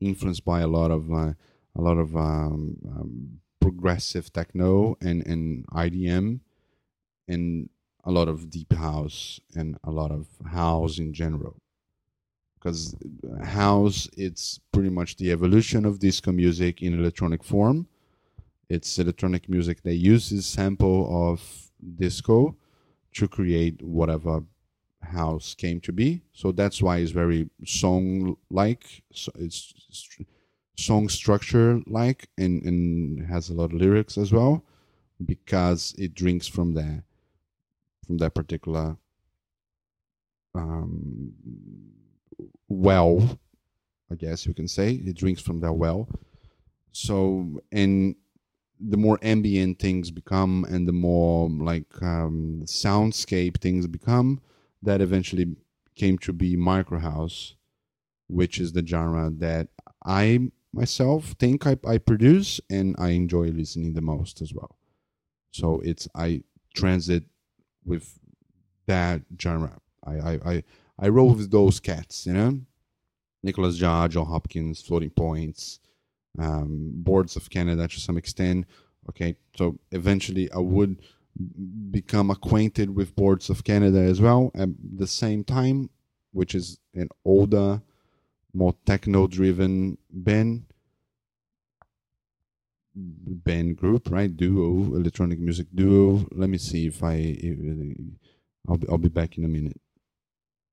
Influenced 0.00 0.44
by 0.44 0.60
a 0.60 0.66
lot 0.66 0.90
of 0.90 1.12
uh, 1.12 1.34
a 1.76 1.80
lot 1.80 1.98
of 1.98 2.16
um, 2.16 2.76
um, 2.88 3.40
progressive 3.60 4.32
techno 4.32 4.96
and, 5.00 5.24
and 5.28 5.64
IDM 5.68 6.40
and 7.28 7.68
a 8.02 8.10
lot 8.10 8.26
of 8.26 8.50
deep 8.50 8.72
house 8.72 9.38
and 9.54 9.78
a 9.84 9.92
lot 9.92 10.10
of 10.10 10.26
house 10.44 10.98
in 10.98 11.12
general 11.12 11.60
because 12.60 12.94
house 13.42 14.08
it's 14.16 14.60
pretty 14.70 14.90
much 14.90 15.16
the 15.16 15.32
evolution 15.32 15.84
of 15.86 15.98
disco 15.98 16.30
music 16.30 16.82
in 16.82 16.98
electronic 16.98 17.42
form 17.42 17.86
it's 18.68 18.98
electronic 19.00 19.48
music 19.48 19.82
that 19.82 19.96
uses 19.96 20.46
sample 20.46 21.30
of 21.30 21.70
disco 21.96 22.54
to 23.12 23.26
create 23.26 23.82
whatever 23.82 24.44
house 25.02 25.54
came 25.54 25.80
to 25.80 25.92
be. 25.92 26.22
So 26.32 26.52
that's 26.52 26.80
why 26.80 26.98
it's 26.98 27.10
very 27.10 27.50
song 27.64 28.36
like. 28.50 29.02
So 29.12 29.32
it's 29.34 29.74
song 30.76 31.08
structure 31.08 31.80
like 31.86 32.28
and, 32.38 32.62
and 32.62 33.26
has 33.26 33.50
a 33.50 33.54
lot 33.54 33.64
of 33.66 33.72
lyrics 33.74 34.16
as 34.16 34.32
well 34.32 34.64
because 35.26 35.94
it 35.98 36.14
drinks 36.14 36.46
from 36.46 36.72
there 36.72 37.04
from 38.06 38.16
that 38.18 38.34
particular 38.34 38.96
um, 40.54 41.32
well 42.68 43.38
i 44.10 44.14
guess 44.14 44.46
you 44.46 44.54
can 44.54 44.68
say 44.68 44.92
it 44.92 45.16
drinks 45.16 45.42
from 45.42 45.60
that 45.60 45.72
well 45.72 46.08
so 46.92 47.60
and 47.72 48.14
the 48.80 48.96
more 48.96 49.18
ambient 49.22 49.78
things 49.78 50.10
become 50.10 50.64
and 50.64 50.88
the 50.88 50.92
more 50.92 51.48
like 51.50 52.02
um, 52.02 52.62
soundscape 52.64 53.60
things 53.60 53.86
become, 53.86 54.40
that 54.82 55.00
eventually 55.00 55.56
came 55.94 56.16
to 56.18 56.32
be 56.32 56.56
micro 56.56 56.98
house, 56.98 57.56
which 58.28 58.58
is 58.58 58.72
the 58.72 58.86
genre 58.86 59.30
that 59.30 59.68
I 60.04 60.50
myself 60.72 61.34
think 61.38 61.66
I, 61.66 61.76
I 61.86 61.98
produce 61.98 62.60
and 62.70 62.96
I 62.98 63.10
enjoy 63.10 63.48
listening 63.48 63.92
the 63.92 64.00
most 64.00 64.40
as 64.40 64.54
well. 64.54 64.76
So 65.50 65.80
it's 65.84 66.08
I 66.14 66.44
transit 66.74 67.24
with 67.84 68.18
that 68.86 69.22
genre. 69.40 69.78
I 70.06 70.12
I 70.12 70.38
I, 70.44 70.62
I 71.00 71.08
roll 71.08 71.34
with 71.34 71.50
those 71.50 71.80
cats, 71.80 72.26
you 72.26 72.34
know. 72.34 72.60
Nicolas 73.42 73.80
Jaar, 73.80 74.10
Jon 74.10 74.26
Hopkins, 74.26 74.82
Floating 74.82 75.08
Points, 75.10 75.80
um, 76.38 76.90
boards 76.92 77.36
of 77.36 77.48
Canada 77.48 77.88
to 77.88 78.00
some 78.00 78.18
extent. 78.18 78.66
Okay, 79.08 79.36
so 79.56 79.78
eventually 79.92 80.52
I 80.52 80.58
would 80.58 81.00
become 81.90 82.30
acquainted 82.30 82.94
with 82.94 83.16
boards 83.16 83.48
of 83.48 83.64
Canada 83.64 83.98
as 83.98 84.20
well 84.20 84.50
at 84.54 84.68
the 84.96 85.06
same 85.06 85.42
time, 85.42 85.88
which 86.32 86.54
is 86.54 86.78
an 86.94 87.08
older, 87.24 87.80
more 88.52 88.74
techno-driven 88.84 89.96
band 90.10 90.64
band 92.94 93.76
group, 93.76 94.10
right? 94.10 94.36
Duo, 94.36 94.94
electronic 94.94 95.38
music 95.38 95.68
duo. 95.74 96.26
Let 96.32 96.50
me 96.50 96.58
see 96.58 96.86
if 96.86 97.02
I, 97.02 97.36
I'll 98.68 98.76
be, 98.76 98.88
I'll 98.88 98.98
be 98.98 99.08
back 99.08 99.38
in 99.38 99.44
a 99.44 99.48
minute. 99.48 99.80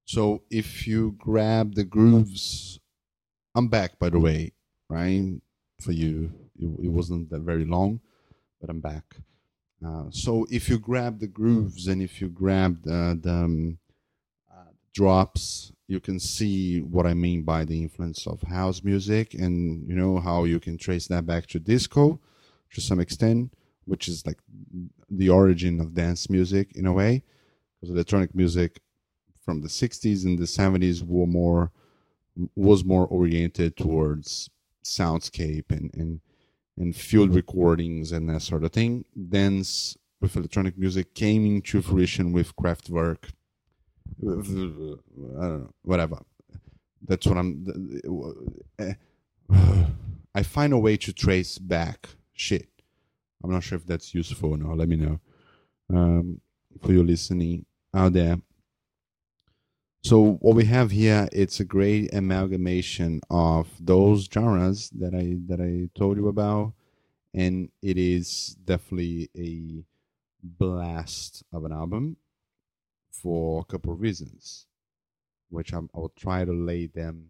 So 0.08 0.42
if 0.50 0.88
you 0.88 1.16
grab 1.18 1.76
the 1.76 1.84
grooves, 1.84 2.80
I'm 3.54 3.68
back 3.68 4.00
by 4.00 4.10
the 4.10 4.20
way, 4.20 4.54
right? 4.90 5.42
for 5.82 5.92
you. 5.92 6.32
It, 6.60 6.86
it 6.86 6.90
wasn't 6.90 7.30
that 7.30 7.42
very 7.42 7.66
long, 7.66 8.00
but 8.60 8.70
I'm 8.70 8.80
back. 8.80 9.18
Uh, 9.86 10.06
so 10.10 10.48
if 10.50 10.70
you 10.70 10.80
grab 10.80 11.20
the 11.20 11.28
grooves 11.28 11.88
and 11.88 12.02
if 12.02 12.20
you 12.20 12.30
grab 12.30 12.84
the, 12.84 13.20
the 13.22 13.32
um, 13.32 13.78
uh, 14.52 14.72
drops, 14.94 15.72
you 15.88 16.00
can 16.00 16.20
see 16.20 16.82
what 16.82 17.06
I 17.06 17.14
mean 17.14 17.44
by 17.44 17.64
the 17.64 17.80
influence 17.80 18.26
of 18.26 18.42
house 18.42 18.84
music 18.84 19.34
and 19.36 19.88
you 19.88 19.96
know 19.96 20.20
how 20.20 20.46
you 20.46 20.60
can 20.60 20.78
trace 20.78 21.08
that 21.08 21.26
back 21.26 21.46
to 21.48 21.60
disco 21.60 22.20
to 22.74 22.82
some 22.82 23.00
extent, 23.00 23.54
which 23.86 24.08
is 24.08 24.26
like 24.26 24.40
the 25.10 25.30
origin 25.30 25.80
of 25.80 25.94
dance 25.94 26.30
music 26.30 26.76
in 26.76 26.88
a 26.88 26.92
way, 26.92 27.24
because 27.80 27.94
electronic 27.94 28.34
music 28.34 28.82
from 29.48 29.62
the 29.62 29.70
60s 29.70 30.26
and 30.26 30.38
the 30.38 30.44
70s 30.44 31.08
were 31.08 31.26
more 31.26 31.72
was 32.54 32.84
more 32.84 33.08
oriented 33.08 33.78
towards 33.78 34.50
soundscape 34.84 35.72
and 35.72 35.90
and 35.94 36.20
and 36.78 36.94
field 36.94 37.34
recordings 37.34 38.12
and 38.12 38.30
that 38.30 38.42
sort 38.42 38.66
of 38.66 38.74
thing. 38.74 39.06
Dance 39.30 39.98
with 40.20 40.36
electronic 40.36 40.78
music 40.78 41.14
came 41.14 41.46
into 41.46 41.82
fruition 41.82 42.34
with 42.34 42.54
Kraftwerk. 42.58 43.30
I 44.22 44.26
don't 44.26 45.62
know, 45.62 45.74
whatever. 45.84 46.20
That's 47.08 47.26
what 47.26 47.38
I'm. 47.38 47.66
I 50.36 50.44
find 50.44 50.74
a 50.74 50.78
way 50.78 50.98
to 50.98 51.14
trace 51.14 51.58
back 51.58 52.10
shit. 52.34 52.68
I'm 53.42 53.52
not 53.52 53.64
sure 53.64 53.78
if 53.78 53.86
that's 53.86 54.14
useful 54.14 54.52
or 54.52 54.58
not. 54.58 54.78
Let 54.78 54.90
me 54.90 54.98
know 54.98 55.20
um, 55.90 56.42
for 56.84 56.92
you 56.92 57.02
listening 57.02 57.66
out 57.94 58.12
there. 58.12 58.38
So 60.04 60.38
what 60.42 60.56
we 60.56 60.66
have 60.66 60.92
here, 60.92 61.28
it's 61.32 61.60
a 61.60 61.66
great 61.66 62.14
amalgamation 62.14 63.20
of 63.30 63.68
those 63.80 64.30
genres 64.32 64.90
that 64.92 65.14
I 65.14 65.38
that 65.48 65.60
I 65.60 65.90
told 65.98 66.18
you 66.18 66.28
about, 66.28 66.74
and 67.34 67.70
it 67.82 67.98
is 67.98 68.56
definitely 68.64 69.30
a 69.36 69.84
blast 70.44 71.44
of 71.52 71.66
an 71.66 71.74
album 71.74 72.18
for 73.12 73.62
a 73.62 73.66
couple 73.66 73.92
of 73.92 74.00
reasons, 74.00 74.68
which 75.50 75.74
I'm, 75.74 75.90
I'll 75.94 76.14
try 76.16 76.46
to 76.46 76.54
lay 76.54 76.88
them 76.88 77.30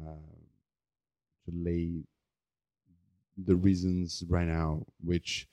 uh, 0.00 0.36
to 1.44 1.52
lay 1.52 2.04
the 3.36 3.56
reasons 3.56 4.24
right 4.28 4.46
now, 4.46 4.86
which 5.04 5.46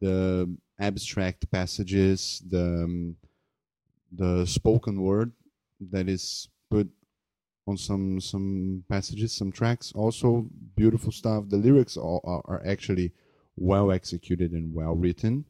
the 0.00 0.54
abstract 0.78 1.50
passages, 1.50 2.42
the 2.46 2.84
um, 2.84 3.16
the 4.16 4.46
spoken 4.46 5.00
word 5.00 5.32
that 5.92 6.08
is 6.08 6.48
put 6.70 6.88
on 7.66 7.76
some 7.76 8.20
some 8.20 8.84
passages, 8.88 9.32
some 9.32 9.52
tracks. 9.52 9.92
Also, 9.94 10.46
beautiful 10.76 11.12
stuff. 11.12 11.44
The 11.48 11.56
lyrics 11.56 11.96
are, 11.96 12.20
are, 12.24 12.42
are 12.46 12.62
actually 12.66 13.12
well 13.56 13.90
executed 13.90 14.52
and 14.52 14.74
well 14.74 14.94
written, 14.94 15.44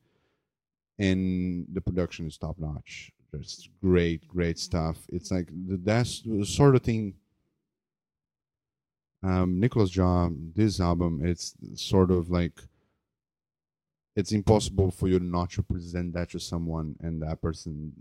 and 0.99 1.67
the 1.73 1.81
production 1.81 2.27
is 2.27 2.39
top 2.39 2.59
notch. 2.59 3.13
Just 3.35 3.69
great, 3.83 4.27
great 4.29 4.59
stuff. 4.59 4.97
It's 5.09 5.31
like 5.31 5.49
the 5.49 5.77
that's 5.77 6.23
the 6.23 6.47
sort 6.47 6.77
of 6.77 6.83
thing. 6.83 7.15
Um, 9.23 9.59
Nicolas 9.59 9.91
Jaar, 9.91 10.33
this 10.55 10.79
album, 10.81 11.21
it's 11.25 11.55
sort 11.75 12.11
of 12.11 12.31
like 12.31 12.61
it's 14.15 14.33
impossible 14.33 14.91
for 14.91 15.09
you 15.09 15.19
not 15.19 15.51
to 15.51 15.63
present 15.63 16.15
that 16.15 16.31
to 16.31 16.41
someone 16.41 16.97
and 17.01 17.21
that 17.23 17.43
person 17.43 17.93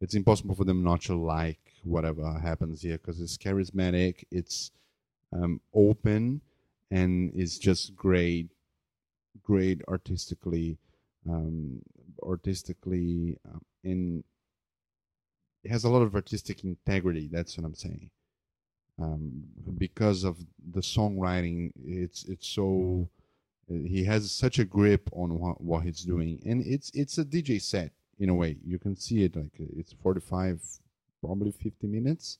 it's 0.00 0.14
impossible 0.14 0.54
for 0.54 0.64
them 0.64 0.82
not 0.82 1.02
to 1.02 1.14
like 1.14 1.58
whatever 1.82 2.38
happens 2.38 2.82
here 2.82 2.98
because 2.98 3.20
it's 3.20 3.36
charismatic, 3.36 4.24
it's 4.30 4.70
um, 5.32 5.60
open, 5.74 6.40
and 6.90 7.32
it's 7.34 7.58
just 7.58 7.96
great, 7.96 8.48
great 9.42 9.82
artistically, 9.88 10.78
um, 11.28 11.80
artistically, 12.22 13.38
uh, 13.48 13.58
in 13.84 14.22
it 15.64 15.70
has 15.70 15.84
a 15.84 15.90
lot 15.90 16.02
of 16.02 16.14
artistic 16.14 16.62
integrity. 16.62 17.28
That's 17.30 17.56
what 17.58 17.66
I'm 17.66 17.74
saying. 17.74 18.10
Um, 19.02 19.44
because 19.76 20.24
of 20.24 20.38
the 20.72 20.80
songwriting, 20.80 21.72
it's 21.84 22.24
it's 22.24 22.46
so 22.46 23.08
he 23.68 24.04
has 24.04 24.30
such 24.30 24.58
a 24.58 24.64
grip 24.64 25.10
on 25.12 25.38
what, 25.38 25.60
what 25.60 25.82
he's 25.84 26.02
doing, 26.02 26.40
and 26.46 26.62
it's 26.64 26.90
it's 26.94 27.18
a 27.18 27.24
DJ 27.24 27.60
set 27.60 27.92
in 28.18 28.28
a 28.28 28.34
way. 28.34 28.56
You 28.64 28.78
can 28.78 28.96
see 28.96 29.24
it 29.24 29.36
like 29.36 29.52
it's 29.58 29.92
45, 30.02 30.60
probably 31.20 31.52
50 31.52 31.86
minutes. 31.86 32.38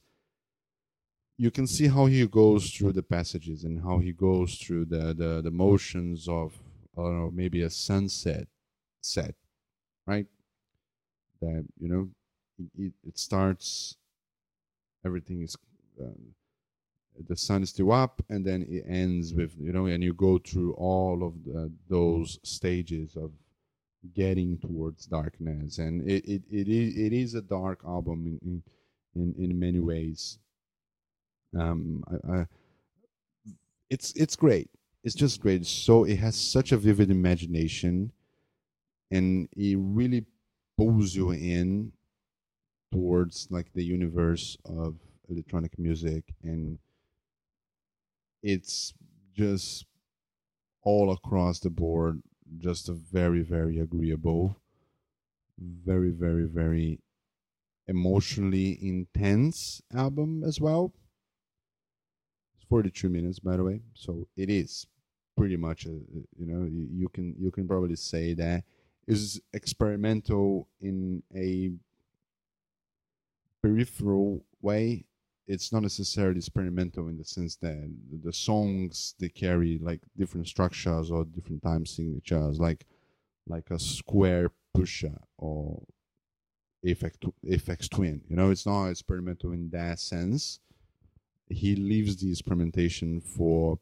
You 1.39 1.51
can 1.51 1.67
see 1.67 1.89
how 1.89 2.07
he 2.07 2.27
goes 2.27 2.71
through 2.71 2.93
the 2.93 3.03
passages 3.03 3.65
and 3.65 3.83
how 3.83 3.99
he 3.99 4.13
goes 4.13 4.57
through 4.57 4.87
the 4.87 5.15
the, 5.15 5.43
the 5.43 5.51
motions 5.51 6.29
of 6.29 6.59
I 6.97 7.03
don't 7.03 7.19
know 7.19 7.31
maybe 7.31 7.63
a 7.63 7.69
sunset 7.71 8.49
set, 9.03 9.35
right? 10.07 10.27
That 11.43 11.67
you 11.79 11.89
know 11.89 12.09
it, 12.79 12.93
it 13.07 13.19
starts. 13.19 13.97
Everything 15.05 15.43
is. 15.43 15.57
Uh, 16.01 16.09
the 17.29 17.37
sun 17.37 17.63
is 17.63 17.71
still 17.71 17.93
up 17.93 18.23
and 18.29 18.45
then 18.45 18.63
it 18.69 18.85
ends 18.87 19.33
with 19.33 19.55
you 19.59 19.73
know 19.73 19.87
and 19.87 20.05
you 20.05 20.13
go 20.13 20.37
through 20.39 20.75
all 20.75 21.23
of 21.27 21.33
the, 21.45 21.73
those 21.89 22.39
stages 22.43 23.17
of 23.17 23.31
getting 24.15 24.59
towards 24.59 25.07
darkness 25.07 25.79
and 25.79 26.09
it 26.09 26.25
it, 26.25 26.43
it, 26.51 26.69
is, 26.69 26.97
it 26.97 27.13
is 27.13 27.35
a 27.35 27.43
dark 27.43 27.81
album 27.85 28.39
in, 28.43 28.63
in, 29.15 29.35
in 29.37 29.51
in 29.51 29.59
many 29.59 29.81
ways. 29.81 30.39
Um, 31.59 32.05
I, 32.11 32.33
I, 32.33 32.47
it's 33.91 34.13
it's 34.13 34.37
great. 34.37 34.71
It's 35.05 35.15
just 35.15 35.41
great. 35.41 35.65
So 35.67 36.05
it 36.05 36.17
has 36.17 36.37
such 36.37 36.73
a 36.73 36.77
vivid 36.77 37.11
imagination, 37.11 38.13
and 39.11 39.49
it 39.57 39.79
really 39.79 40.27
pulls 40.77 41.15
you 41.15 41.31
in 41.31 41.93
towards 42.93 43.49
like 43.51 43.73
the 43.75 43.85
universe 43.85 44.57
of 44.65 44.95
electronic 45.29 45.79
music 45.79 46.25
and 46.43 46.79
it's 48.43 48.95
just 49.35 49.87
all 50.83 51.13
across 51.13 51.59
the 51.59 51.71
board 51.71 52.23
just 52.59 52.89
a 52.89 52.93
very 52.93 53.43
very 53.43 53.79
agreeable 53.79 54.57
very 55.59 56.11
very 56.11 56.45
very 56.47 57.01
emotionally 57.89 58.79
intense 58.83 59.81
album 59.95 60.43
as 60.45 60.61
well. 60.61 60.93
It's 62.57 62.65
42 62.69 63.09
minutes 63.09 63.39
by 63.39 63.57
the 63.57 63.65
way 63.65 63.81
so 63.95 64.27
it 64.37 64.51
is 64.51 64.87
pretty 65.37 65.57
much 65.57 65.87
a, 65.87 65.91
you 65.91 66.47
know 66.47 66.65
you, 66.65 66.89
you 66.91 67.09
can 67.09 67.35
you 67.39 67.51
can 67.51 67.69
probably 67.69 67.97
say 67.97 68.35
that 68.35 68.65
is 69.07 69.41
experimental 69.53 70.69
in 70.81 71.23
a 71.35 71.73
peripheral 73.63 74.45
way 74.61 75.05
it's 75.47 75.73
not 75.73 75.83
necessarily 75.83 76.39
experimental 76.39 77.09
in 77.09 77.17
the 77.17 77.25
sense 77.25 77.57
that 77.57 77.91
the 78.25 78.33
songs 78.33 79.15
they 79.21 79.29
carry 79.29 79.79
like 79.79 80.01
different 80.17 80.47
structures 80.47 81.11
or 81.11 81.25
different 81.25 81.63
time 81.63 81.87
signatures 81.87 82.59
like 82.59 82.87
like 83.49 83.71
a 83.71 83.79
square 83.79 84.51
pusher 84.75 85.17
or 85.39 85.83
Aphex, 86.85 87.15
Aphex 87.47 87.89
Twin 87.89 88.21
you 88.29 88.37
know? 88.37 88.51
It's 88.51 88.67
not 88.67 88.89
experimental 88.89 89.53
in 89.53 89.71
that 89.71 89.99
sense. 89.99 90.61
He 91.49 91.77
leaves 91.77 92.17
the 92.17 92.31
experimentation 92.31 93.21
for 93.21 93.79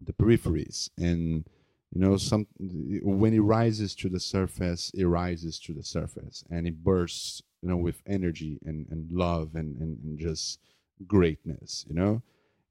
the 0.00 0.12
peripheries 0.12 0.90
and 0.98 1.48
you 1.94 2.00
know 2.00 2.16
some 2.16 2.46
when 2.58 3.32
it 3.32 3.40
rises 3.40 3.94
to 3.94 4.08
the 4.08 4.20
surface 4.20 4.90
it 4.94 5.04
rises 5.04 5.58
to 5.60 5.72
the 5.72 5.82
surface 5.82 6.44
and 6.50 6.66
it 6.66 6.82
bursts 6.82 7.42
you 7.64 7.70
know 7.70 7.76
with 7.78 8.02
energy 8.06 8.60
and 8.66 8.86
and 8.90 9.10
love 9.10 9.54
and 9.54 9.76
and, 9.80 9.98
and 10.04 10.18
just 10.18 10.60
greatness 11.06 11.84
you 11.88 11.94
know? 11.94 12.22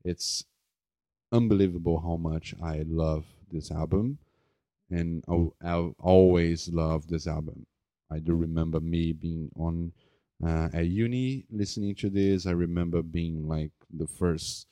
It's 0.06 0.46
unbelievable 1.32 2.00
how 2.00 2.18
much 2.18 2.54
i 2.62 2.84
love 2.88 3.26
this 3.52 3.72
album 3.72 4.20
and 4.92 5.24
I'll, 5.28 5.56
I'll 5.64 5.96
always 6.00 6.70
love 6.70 7.08
this 7.08 7.28
album. 7.28 7.66
I 8.12 8.20
do 8.20 8.36
remember 8.36 8.80
me 8.80 9.12
being 9.14 9.50
on 9.56 9.92
uh, 10.46 10.70
at 10.74 10.88
uni 10.88 11.46
listening 11.50 11.96
to 11.96 12.10
this. 12.10 12.46
I 12.46 12.52
remember 12.52 13.02
being 13.02 13.48
like 13.48 13.72
the 13.92 14.08
first 14.08 14.68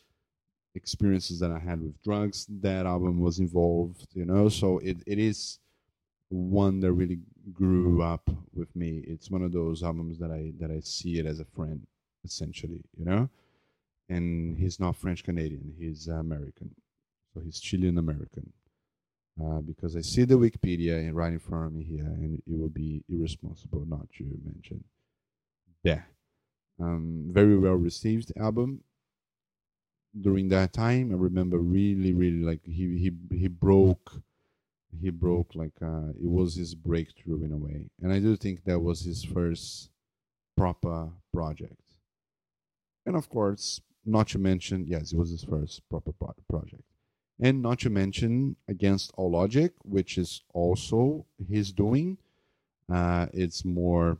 experiences 0.73 1.37
that 1.37 1.51
i 1.51 1.59
had 1.59 1.81
with 1.81 2.01
drugs 2.01 2.47
that 2.61 2.85
album 2.85 3.19
was 3.19 3.39
involved 3.39 4.07
you 4.13 4.23
know? 4.25 4.47
So 4.47 4.77
it, 4.79 5.03
it 5.05 5.19
is 5.19 5.59
one 6.31 6.79
that 6.79 6.93
really 6.93 7.19
grew 7.53 8.01
up 8.01 8.29
with 8.53 8.73
me. 8.75 9.03
It's 9.05 9.29
one 9.29 9.41
of 9.43 9.51
those 9.51 9.83
albums 9.83 10.17
that 10.19 10.31
I 10.31 10.53
that 10.59 10.71
I 10.71 10.79
see 10.79 11.19
it 11.19 11.25
as 11.25 11.39
a 11.39 11.45
friend, 11.45 11.85
essentially, 12.23 12.81
you 12.97 13.05
know. 13.05 13.29
And 14.09 14.57
he's 14.57 14.79
not 14.79 14.95
French 14.95 15.23
Canadian; 15.23 15.75
he's 15.77 16.07
American, 16.07 16.75
so 17.33 17.41
he's 17.41 17.59
Chilean 17.59 17.97
American. 17.97 18.53
Uh, 19.41 19.61
because 19.61 19.95
I 19.95 20.01
see 20.01 20.25
the 20.25 20.35
Wikipedia 20.35 21.09
right 21.13 21.31
in 21.31 21.39
front 21.39 21.67
of 21.67 21.73
me 21.73 21.83
here, 21.83 22.05
and 22.05 22.37
it 22.37 22.43
would 22.47 22.73
be 22.73 23.03
irresponsible 23.09 23.85
not 23.87 24.09
to 24.17 24.23
mention. 24.45 24.83
Yeah, 25.83 26.01
um, 26.79 27.29
very 27.31 27.57
well 27.57 27.75
received 27.75 28.31
album. 28.37 28.83
During 30.19 30.49
that 30.49 30.73
time, 30.73 31.11
I 31.11 31.15
remember 31.15 31.57
really, 31.57 32.13
really 32.13 32.41
like 32.43 32.65
he 32.65 32.97
he 32.97 33.37
he 33.37 33.47
broke 33.47 34.21
he 34.99 35.09
broke 35.09 35.55
like 35.55 35.73
uh, 35.81 36.09
it 36.09 36.29
was 36.29 36.55
his 36.55 36.75
breakthrough 36.75 37.43
in 37.43 37.51
a 37.51 37.57
way. 37.57 37.89
And 38.01 38.11
i 38.11 38.19
do 38.19 38.35
think 38.35 38.63
that 38.63 38.79
was 38.79 39.01
his 39.01 39.23
first 39.23 39.89
proper 40.57 41.09
project. 41.33 41.81
And 43.05 43.15
of 43.15 43.29
course 43.29 43.81
not 44.05 44.29
to 44.29 44.39
mention 44.39 44.85
yes 44.87 45.13
it 45.13 45.17
was 45.17 45.31
his 45.31 45.43
first 45.43 45.87
proper 45.89 46.11
pro- 46.13 46.35
project. 46.49 46.83
And 47.39 47.61
not 47.61 47.79
to 47.79 47.89
mention 47.89 48.55
against 48.67 49.11
all 49.15 49.31
logic 49.31 49.73
which 49.83 50.17
is 50.17 50.41
also 50.53 51.25
his 51.49 51.71
doing. 51.71 52.17
Uh, 52.91 53.27
it's 53.33 53.63
more 53.63 54.17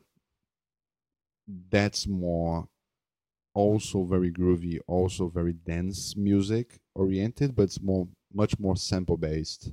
that's 1.70 2.08
more 2.08 2.68
also 3.54 4.04
very 4.06 4.32
groovy 4.32 4.80
also 4.88 5.28
very 5.28 5.52
dense 5.52 6.16
music 6.16 6.80
oriented 6.96 7.54
but 7.56 7.64
it's 7.64 7.82
more 7.82 8.08
much 8.34 8.58
more 8.60 8.78
sample 8.78 9.18
based 9.18 9.72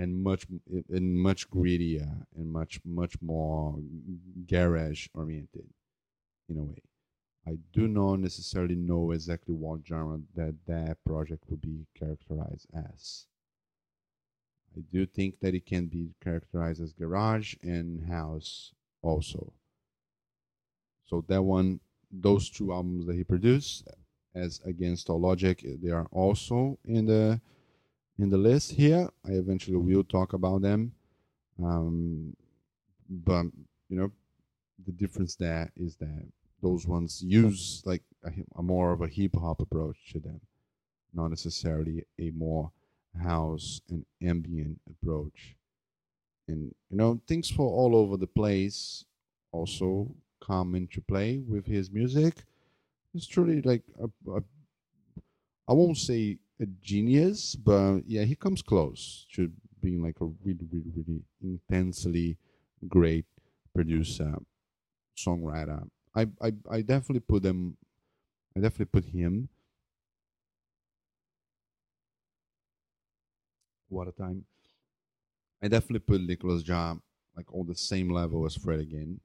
and 0.00 0.22
much 0.22 0.46
and 0.88 1.20
much 1.20 1.50
grittier 1.50 2.24
and 2.34 2.50
much 2.50 2.80
much 2.84 3.14
more 3.20 3.78
garage 4.46 5.08
oriented 5.14 5.68
in 6.48 6.56
a 6.56 6.62
way. 6.62 6.82
I 7.46 7.58
do 7.72 7.86
not 7.86 8.20
necessarily 8.20 8.76
know 8.76 9.10
exactly 9.10 9.54
what 9.54 9.86
genre 9.86 10.20
that 10.34 10.54
that 10.66 11.04
project 11.04 11.44
would 11.48 11.60
be 11.60 11.86
characterized 11.98 12.66
as. 12.74 13.26
I 14.74 14.80
do 14.90 15.04
think 15.04 15.40
that 15.40 15.54
it 15.54 15.66
can 15.66 15.86
be 15.86 16.14
characterized 16.22 16.80
as 16.80 16.92
garage 16.92 17.54
and 17.62 18.06
house 18.08 18.72
also. 19.02 19.52
So 21.06 21.24
that 21.28 21.42
one, 21.42 21.80
those 22.10 22.48
two 22.48 22.72
albums 22.72 23.06
that 23.06 23.16
he 23.16 23.24
produced, 23.24 23.88
as 24.34 24.60
against 24.64 25.10
all 25.10 25.20
logic, 25.20 25.64
they 25.82 25.90
are 25.90 26.06
also 26.12 26.78
in 26.84 27.06
the 27.06 27.40
in 28.22 28.30
the 28.30 28.38
list 28.38 28.72
here. 28.72 29.08
I 29.26 29.32
eventually 29.32 29.76
will 29.76 30.04
talk 30.04 30.32
about 30.32 30.62
them. 30.62 30.92
Um, 31.62 32.36
but, 33.08 33.46
you 33.88 33.96
know, 33.98 34.10
the 34.86 34.92
difference 34.92 35.36
there 35.36 35.70
is 35.76 35.96
that 35.96 36.26
those 36.62 36.86
ones 36.86 37.22
use 37.22 37.82
like 37.84 38.02
a, 38.24 38.30
a 38.56 38.62
more 38.62 38.92
of 38.92 39.02
a 39.02 39.08
hip 39.08 39.34
hop 39.34 39.60
approach 39.60 39.96
to 40.12 40.20
them, 40.20 40.40
not 41.12 41.28
necessarily 41.28 42.04
a 42.18 42.30
more 42.30 42.70
house 43.22 43.80
and 43.90 44.04
ambient 44.22 44.80
approach. 44.90 45.56
And, 46.48 46.74
you 46.90 46.96
know, 46.96 47.20
things 47.26 47.50
for 47.50 47.68
all 47.68 47.96
over 47.96 48.16
the 48.16 48.26
place 48.26 49.04
also 49.52 50.14
come 50.44 50.74
into 50.74 51.00
play 51.00 51.42
with 51.46 51.66
his 51.66 51.90
music. 51.90 52.34
It's 53.14 53.26
truly 53.26 53.60
like 53.62 53.82
a, 54.00 54.06
a 54.30 54.42
I 55.68 55.72
won't 55.72 55.98
say 55.98 56.38
a 56.60 56.66
genius, 56.66 57.56
but 57.56 58.00
yeah, 58.06 58.24
he 58.24 58.34
comes 58.34 58.62
close 58.62 59.26
to 59.34 59.50
being 59.80 60.02
like 60.02 60.20
a 60.20 60.26
really, 60.44 60.66
really, 60.70 60.92
really 60.94 61.22
intensely 61.42 62.36
great 62.86 63.24
producer, 63.74 64.34
songwriter. 65.16 65.88
I, 66.14 66.26
I, 66.40 66.52
I 66.70 66.82
definitely 66.82 67.20
put 67.20 67.42
them. 67.42 67.76
I 68.56 68.60
definitely 68.60 69.00
put 69.00 69.04
him. 69.04 69.48
What 73.88 74.08
a 74.08 74.12
time! 74.12 74.44
I 75.62 75.68
definitely 75.68 76.00
put 76.00 76.20
Nicolas 76.20 76.62
Jaar 76.62 77.00
like 77.36 77.52
on 77.54 77.66
the 77.66 77.74
same 77.74 78.10
level 78.10 78.44
as 78.44 78.56
Fred 78.56 78.80
again. 78.80 79.20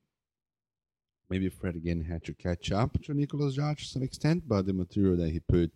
Maybe 1.29 1.49
Fred 1.49 1.75
again 1.75 2.03
had 2.03 2.23
to 2.25 2.33
catch 2.33 2.71
up 2.71 3.01
to 3.03 3.13
Nicolas 3.13 3.57
Jaar 3.57 3.77
to 3.77 3.83
some 3.83 4.03
extent, 4.03 4.47
but 4.47 4.65
the 4.65 4.73
material 4.73 5.17
that 5.17 5.31
he 5.31 5.39
put 5.39 5.71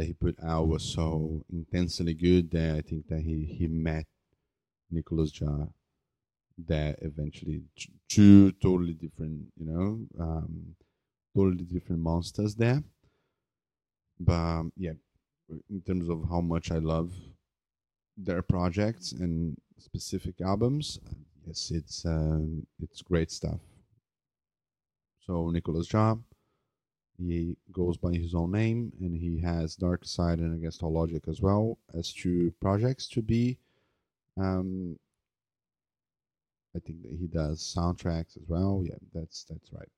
that 0.00 0.06
he 0.06 0.14
put 0.14 0.36
out 0.42 0.66
was 0.66 0.82
so 0.82 1.44
intensely 1.52 2.14
good 2.14 2.50
that 2.52 2.76
I 2.76 2.80
think 2.80 3.06
that 3.08 3.20
he 3.20 3.44
he 3.44 3.66
met 3.66 4.06
Nicolas 4.90 5.30
Jaar 5.30 5.68
that 6.66 6.98
eventually 7.02 7.64
two 8.08 8.52
totally 8.52 8.94
different, 8.94 9.52
you 9.58 9.66
know, 9.66 10.06
um, 10.18 10.74
totally 11.36 11.64
different 11.64 12.00
monsters 12.00 12.54
there. 12.54 12.82
But 14.18 14.32
um, 14.32 14.72
yeah, 14.74 14.94
in 15.68 15.82
terms 15.82 16.08
of 16.08 16.24
how 16.30 16.40
much 16.40 16.70
I 16.70 16.78
love 16.78 17.12
their 18.16 18.40
projects 18.40 19.12
and 19.12 19.54
specific 19.78 20.40
albums, 20.40 20.98
yes, 21.46 21.70
it's 21.70 22.06
um, 22.06 22.66
it's 22.82 23.02
great 23.02 23.30
stuff. 23.30 23.60
So 25.26 25.50
Nicolas 25.50 25.88
Jaar, 25.88 26.18
he 27.28 27.56
goes 27.72 27.96
by 27.96 28.12
his 28.12 28.34
own 28.34 28.52
name, 28.52 28.92
and 29.00 29.16
he 29.16 29.40
has 29.40 29.76
Darkside 29.76 30.38
and 30.38 30.54
Against 30.54 30.82
All 30.82 30.92
Logic 30.92 31.22
as 31.28 31.40
well 31.40 31.78
as 31.94 32.12
two 32.12 32.52
projects 32.60 33.06
to 33.08 33.22
be. 33.22 33.58
Um, 34.38 34.98
I 36.74 36.78
think 36.78 37.02
that 37.02 37.12
he 37.18 37.26
does 37.26 37.60
soundtracks 37.60 38.36
as 38.36 38.48
well. 38.48 38.82
Yeah, 38.84 38.94
that's 39.12 39.44
that's 39.44 39.72
right. 39.72 39.88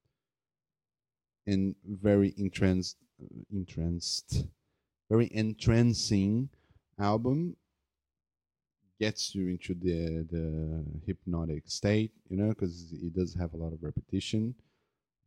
And 1.45 1.75
very 1.85 2.33
entranced, 2.37 2.97
entranced, 3.51 4.45
very 5.09 5.29
entrancing 5.33 6.49
album. 6.99 7.55
Gets 8.99 9.35
you 9.35 9.49
into 9.49 9.73
the 9.73 10.25
the 10.31 10.83
hypnotic 11.05 11.63
state, 11.67 12.11
you 12.29 12.37
know, 12.37 12.49
because 12.49 12.93
it 12.93 13.13
does 13.13 13.33
have 13.33 13.53
a 13.53 13.57
lot 13.57 13.73
of 13.73 13.83
repetition 13.83 14.55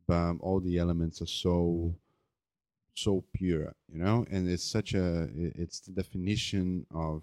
um, 0.09 0.39
all 0.41 0.59
the 0.59 0.77
elements 0.77 1.21
are 1.21 1.27
so 1.27 1.95
so 2.97 3.23
pure, 3.31 3.75
you 3.93 3.99
know, 3.99 4.25
and 4.31 4.49
it's 4.49 4.63
such 4.63 4.95
a 4.95 5.29
it's 5.35 5.81
the 5.81 5.91
definition 5.91 6.85
of 6.93 7.21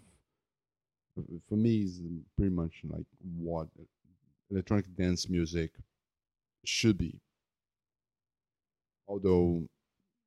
for 1.49 1.57
me 1.57 1.83
is 1.83 2.01
pretty 2.37 2.55
much 2.55 2.83
like 2.89 3.07
what 3.39 3.67
electronic 4.51 4.87
dance 4.97 5.29
music 5.29 5.73
should 6.65 6.97
be. 6.97 7.21
Although 9.09 9.69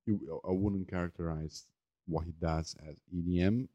I 0.10 0.52
wouldn't 0.52 0.89
characterize 0.89 1.63
what 2.08 2.26
he 2.26 2.34
does 2.41 2.76
as 2.88 2.98
EDM 3.15 3.67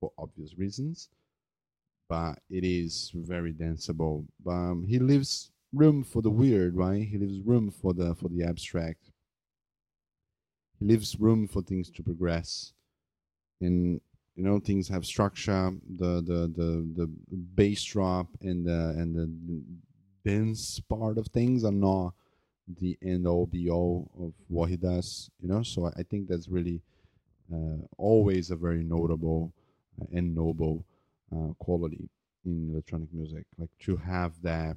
for 0.00 0.10
obvious 0.18 0.58
reasons, 0.58 1.08
but 2.08 2.40
it 2.50 2.64
is 2.64 3.12
very 3.14 3.52
danceable. 3.52 4.24
Um, 4.46 4.84
he 4.86 4.98
leaves 4.98 5.51
room 5.72 6.04
for 6.04 6.22
the 6.22 6.30
weird, 6.30 6.76
right? 6.76 7.06
He 7.06 7.18
leaves 7.18 7.40
room 7.40 7.70
for 7.70 7.92
the 7.94 8.14
for 8.14 8.28
the 8.28 8.44
abstract. 8.44 9.10
He 10.78 10.86
leaves 10.86 11.18
room 11.18 11.46
for 11.48 11.62
things 11.62 11.90
to 11.90 12.02
progress, 12.02 12.72
and 13.60 14.00
you 14.34 14.42
know 14.44 14.60
things 14.60 14.88
have 14.88 15.06
structure. 15.06 15.72
The 15.98 16.22
the 16.22 16.52
the 16.54 16.88
the 16.96 17.10
bass 17.54 17.82
drop 17.84 18.28
and 18.40 18.66
the 18.66 18.94
and 18.98 19.14
the 19.14 20.30
dance 20.30 20.80
part 20.80 21.18
of 21.18 21.28
things 21.28 21.64
are 21.64 21.72
not 21.72 22.14
the 22.80 22.96
end 23.02 23.26
all 23.26 23.46
be 23.46 23.68
all 23.70 24.10
of 24.18 24.32
what 24.48 24.70
he 24.70 24.76
does. 24.76 25.30
You 25.40 25.48
know, 25.48 25.62
so 25.62 25.90
I 25.96 26.02
think 26.02 26.28
that's 26.28 26.48
really 26.48 26.80
uh, 27.52 27.86
always 27.98 28.50
a 28.50 28.56
very 28.56 28.82
notable 28.82 29.52
uh, 30.00 30.06
and 30.12 30.34
noble 30.34 30.84
uh, 31.34 31.52
quality 31.58 32.08
in 32.44 32.70
electronic 32.70 33.12
music. 33.12 33.46
Like 33.58 33.70
to 33.80 33.96
have 33.96 34.40
that 34.42 34.76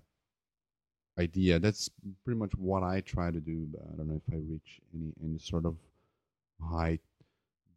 idea. 1.20 1.60
That's 1.60 1.90
pretty 2.24 2.40
much 2.40 2.52
what 2.56 2.84
I 2.84 3.02
try 3.02 3.32
to 3.32 3.40
do. 3.40 3.68
But 3.72 3.82
I 3.92 3.98
don't 3.98 4.08
know 4.08 4.22
if 4.26 4.34
I 4.34 4.38
reach 4.38 4.82
any 4.94 5.14
any 5.24 5.40
sort 5.40 5.66
of 5.66 5.78
height 6.62 7.02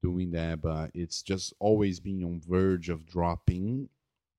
doing 0.03 0.31
that. 0.33 0.61
But 0.63 0.91
it's 0.95 1.23
just 1.23 1.53
always 1.59 2.01
being 2.01 2.25
on 2.25 2.41
verge 2.41 2.89
of 2.89 3.07
dropping 3.07 3.89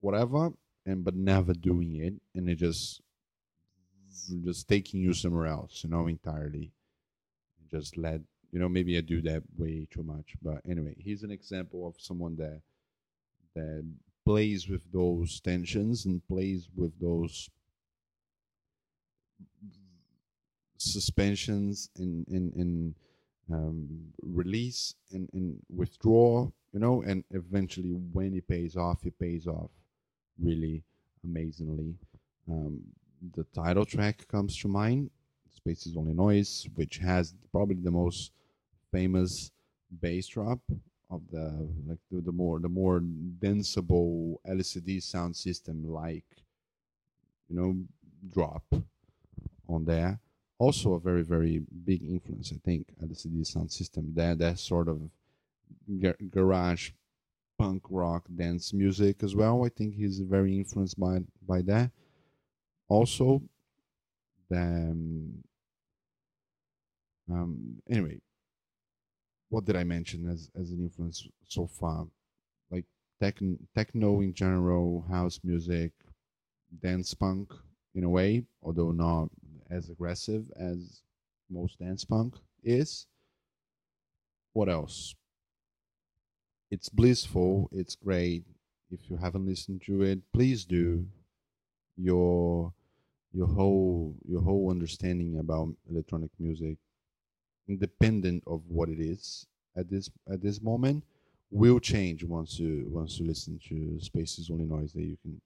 whatever, 0.02 0.52
and 0.86 1.04
but 1.04 1.16
never 1.16 1.54
doing 1.54 1.96
it, 1.96 2.14
and 2.36 2.50
it 2.50 2.56
just 2.56 3.02
just 4.44 4.68
taking 4.68 5.02
you 5.02 5.14
somewhere 5.14 5.48
else. 5.48 5.84
You 5.84 5.90
know, 5.90 6.08
entirely. 6.08 6.72
Just 7.72 7.98
let 7.98 8.22
you 8.52 8.60
know. 8.60 8.70
Maybe 8.70 8.98
I 8.98 9.02
do 9.02 9.22
that 9.22 9.44
way 9.58 9.88
too 9.92 10.04
much. 10.04 10.34
But 10.42 10.62
anyway, 10.68 10.96
he's 10.98 11.24
an 11.24 11.32
example 11.32 11.88
of 11.88 11.96
someone 12.00 12.36
that 12.38 12.62
that 13.56 13.86
plays 14.26 14.68
with 14.68 14.92
those 14.92 15.40
tensions 15.40 16.06
and 16.06 16.28
plays 16.28 16.68
with 16.76 17.00
those 17.00 17.50
suspensions 20.80 21.90
and 21.98 22.28
in, 22.28 22.52
in 22.56 22.96
um, 23.52 23.88
release 24.22 24.96
and, 25.12 25.30
and 25.34 25.58
withdraw, 25.76 26.50
you 26.74 26.80
know, 26.80 27.02
and 27.04 27.24
eventually 27.32 27.94
when 28.14 28.34
it 28.34 28.48
pays 28.48 28.76
off, 28.76 29.06
it 29.06 29.18
pays 29.20 29.48
off 29.48 29.72
really 30.42 30.84
amazingly. 31.24 31.96
Um, 32.50 32.82
the 33.36 33.44
title 33.54 33.86
track 33.86 34.28
comes 34.28 34.58
to 34.62 34.68
mind, 34.68 35.10
Space 35.52 35.86
is 35.86 35.98
Only 35.98 36.14
Noise, 36.14 36.68
which 36.76 36.98
has 37.00 37.34
probably 37.52 37.76
the 37.76 37.92
most 37.92 38.32
famous 38.92 39.52
bass 40.02 40.28
drop 40.28 40.60
of 41.12 41.22
the 41.32 41.68
like 41.88 41.98
the, 42.12 42.22
the 42.22 42.32
more 42.32 42.60
the 42.60 42.70
more 42.70 43.02
danceable 43.40 44.36
LCD 44.48 45.02
sound 45.02 45.36
system 45.36 45.92
like 45.92 46.24
you 47.50 47.56
know 47.56 47.76
drop 48.32 48.64
on 49.68 49.86
there. 49.86 50.20
Also, 50.60 50.94
a 50.94 51.00
very 51.00 51.24
very 51.24 51.60
big 51.86 52.04
influence, 52.04 52.52
I 52.54 52.58
think, 52.64 52.90
at 53.02 53.10
the 53.10 53.16
CD 53.16 53.44
sound 53.46 53.72
system. 53.72 54.14
That 54.16 54.40
that 54.40 54.60
sort 54.60 54.90
of 54.90 55.02
gar- 56.02 56.18
garage 56.30 56.92
punk 57.58 57.84
rock 57.90 58.26
dance 58.36 58.74
music 58.74 59.24
as 59.24 59.36
well. 59.36 59.66
I 59.66 59.70
think 59.70 59.96
he's 59.96 60.20
very 60.20 60.58
influenced 60.58 61.00
by 61.00 61.20
by 61.48 61.62
that. 61.64 61.92
Also, 62.90 63.42
the 64.50 64.96
um, 67.32 67.82
anyway, 67.90 68.20
what 69.50 69.66
did 69.66 69.76
I 69.76 69.84
mention 69.84 70.28
as 70.30 70.50
as 70.56 70.72
an 70.72 70.80
influence 70.80 71.28
so 71.48 71.68
far? 71.68 72.08
Like 72.72 72.86
techn- 73.22 73.60
techno 73.76 74.22
in 74.22 74.34
general, 74.34 75.06
house 75.10 75.40
music, 75.44 75.94
dance 76.82 77.14
punk 77.14 77.54
in 77.96 78.04
a 78.04 78.10
way, 78.10 78.46
although 78.64 78.92
not 78.92 79.30
as 79.70 79.90
aggressive 79.90 80.46
as 80.56 81.02
most 81.50 81.80
dance 81.80 82.06
punk 82.06 82.36
is. 82.64 83.06
What 84.54 84.70
else? 84.70 85.16
It's 86.72 86.90
blissful. 86.90 87.70
It's 87.72 87.96
great. 87.96 88.44
If 88.92 89.10
you 89.10 89.18
haven't 89.18 89.46
listened 89.46 89.82
to 89.86 90.02
it, 90.04 90.20
please 90.34 90.66
do. 90.66 91.06
Your 91.98 92.74
your 93.34 93.48
whole 93.48 94.16
your 94.28 94.42
whole 94.42 94.72
understanding 94.72 95.38
about 95.40 95.70
electronic 95.90 96.32
music, 96.40 96.78
independent 97.68 98.44
of 98.48 98.62
what 98.68 98.90
it 98.90 99.00
is 99.00 99.46
at 99.76 99.90
this 99.90 100.10
at 100.32 100.42
this 100.42 100.62
moment, 100.62 101.04
will 101.52 101.80
change 101.80 102.24
once 102.24 102.60
you 102.60 102.88
once 102.90 103.20
you 103.20 103.26
listen 103.26 103.60
to 103.68 104.00
Spaces 104.00 104.50
Only 104.50 104.66
Noise 104.66 104.94
that 104.94 105.04
you 105.04 105.18
can 105.22 105.42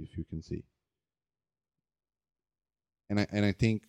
if 0.00 0.16
you 0.16 0.24
can 0.30 0.42
see 0.42 0.62
and 3.10 3.20
I 3.20 3.26
and 3.30 3.44
I 3.44 3.52
think 3.52 3.82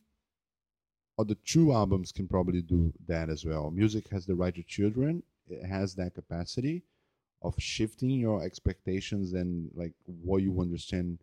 the 1.23 1.37
two 1.45 1.71
albums 1.71 2.11
can 2.11 2.27
probably 2.27 2.63
do 2.63 2.91
that 3.07 3.29
as 3.29 3.45
well. 3.45 3.69
Music 3.69 4.09
has 4.09 4.25
the 4.25 4.33
right 4.33 4.55
to 4.55 4.63
children. 4.63 5.21
It 5.47 5.63
has 5.63 5.93
that 5.95 6.15
capacity 6.15 6.81
of 7.43 7.53
shifting 7.59 8.09
your 8.09 8.43
expectations 8.43 9.33
and 9.33 9.69
like 9.75 9.93
what 10.05 10.41
you 10.41 10.59
understand 10.59 11.19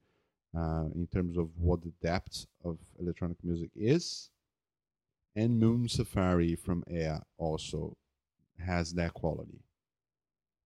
uh, 0.57 0.85
in 0.95 1.09
terms 1.13 1.37
of 1.37 1.49
what 1.59 1.83
the 1.83 1.93
depth 2.01 2.47
of 2.65 2.79
electronic 3.01 3.37
music 3.43 3.71
is. 3.75 4.31
And 5.35 5.59
Moon 5.59 5.89
Safari 5.89 6.55
from 6.55 6.85
Air 6.89 7.21
also 7.37 7.97
has 8.65 8.93
that 8.95 9.15
quality. 9.15 9.59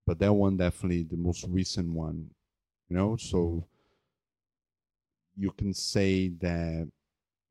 But 0.05 0.19
that 0.19 0.33
one 0.33 0.57
definitely 0.57 1.03
the 1.03 1.17
most 1.17 1.45
recent 1.49 1.89
one, 1.89 2.29
you 2.89 2.95
know, 2.95 3.15
so 3.15 3.65
you 5.35 5.51
can 5.51 5.73
say 5.73 6.29
that 6.39 6.87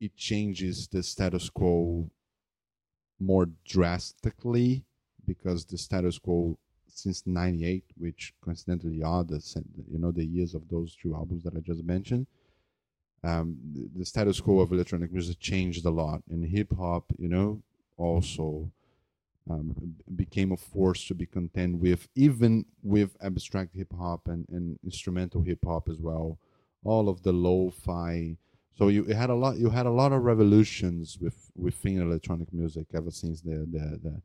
it 0.03 0.15
changes 0.15 0.87
the 0.87 1.01
status 1.01 1.49
quo 1.49 2.09
more 3.19 3.47
drastically 3.65 4.83
because 5.25 5.65
the 5.65 5.77
status 5.77 6.17
quo 6.19 6.57
since 6.87 7.23
98 7.25 7.83
which 7.97 8.33
coincidentally 8.43 9.01
are 9.01 9.23
the 9.23 9.39
you 9.91 9.99
know 9.99 10.11
the 10.11 10.25
years 10.25 10.53
of 10.53 10.67
those 10.69 10.95
two 10.95 11.15
albums 11.15 11.43
that 11.43 11.55
i 11.55 11.59
just 11.59 11.83
mentioned 11.83 12.27
um, 13.23 13.57
the, 13.95 14.05
status 14.05 14.41
quo 14.41 14.59
of 14.59 14.71
electronic 14.71 15.11
music 15.11 15.39
changed 15.39 15.85
a 15.85 15.89
lot. 15.89 16.21
And 16.29 16.45
hip-hop 16.45 17.05
you 17.17 17.29
know 17.29 17.61
also 17.97 18.69
um, 19.49 19.95
became 20.15 20.51
a 20.51 20.57
force 20.57 21.07
to 21.07 21.15
be 21.15 21.25
contend 21.25 21.79
with 21.79 22.07
even 22.15 22.65
with 22.81 23.15
abstract 23.21 23.75
hip-hop 23.75 24.27
and, 24.27 24.45
and 24.49 24.77
instrumental 24.83 25.41
hip-hop 25.41 25.89
as 25.89 25.97
well. 25.99 26.37
All 26.83 27.07
of 27.07 27.23
the 27.23 27.31
lo-fi 27.31 28.35
so 28.77 28.87
you 28.87 29.03
had 29.05 29.29
a 29.29 29.35
lot. 29.35 29.57
You 29.57 29.69
had 29.69 29.85
a 29.85 29.91
lot 29.91 30.11
of 30.11 30.23
revolutions 30.23 31.17
with 31.21 31.51
within 31.55 32.01
electronic 32.01 32.51
music 32.53 32.87
ever 32.93 33.11
since 33.11 33.41
the 33.41 33.67
the 33.71 33.99
the, 34.03 34.21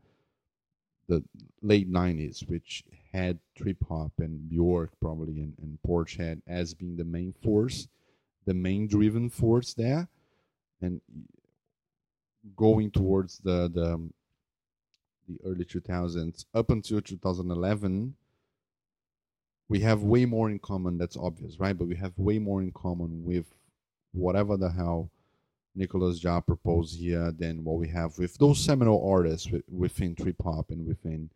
the 1.08 1.24
late 1.62 1.90
'90s, 1.90 2.48
which 2.48 2.84
had 3.12 3.38
trip 3.56 3.76
hop 3.88 4.12
and 4.18 4.48
Bjork 4.48 4.90
probably 5.00 5.40
and, 5.40 5.54
and 5.60 5.78
Portishead 5.86 6.40
as 6.46 6.74
being 6.74 6.96
the 6.96 7.04
main 7.04 7.34
force, 7.42 7.88
the 8.46 8.54
main 8.54 8.86
driven 8.88 9.28
force 9.28 9.74
there, 9.74 10.08
and 10.80 11.00
going 12.56 12.90
towards 12.90 13.38
the 13.38 13.70
the 13.72 13.94
um, 13.94 14.12
the 15.28 15.38
early 15.44 15.64
2000s 15.64 16.46
up 16.54 16.70
until 16.70 17.00
2011 17.02 18.14
we 19.68 19.80
have 19.80 20.02
way 20.02 20.24
more 20.24 20.48
in 20.48 20.58
common 20.58 20.96
that's 20.96 21.18
obvious 21.18 21.60
right 21.60 21.76
but 21.76 21.86
we 21.86 21.96
have 21.96 22.12
way 22.16 22.38
more 22.38 22.62
in 22.62 22.72
common 22.72 23.22
with 23.24 23.44
whatever 24.12 24.56
the 24.56 24.70
hell 24.70 25.10
Nicolas 25.74 26.20
Jaar 26.20 26.44
proposed 26.44 26.98
here 26.98 27.32
than 27.32 27.64
what 27.64 27.78
we 27.78 27.88
have 27.88 28.18
with 28.18 28.36
those 28.38 28.58
seminal 28.58 29.08
artists 29.08 29.48
within 29.70 30.14
trip 30.14 30.36
hop 30.42 30.70
and 30.70 30.86
within 30.86 31.30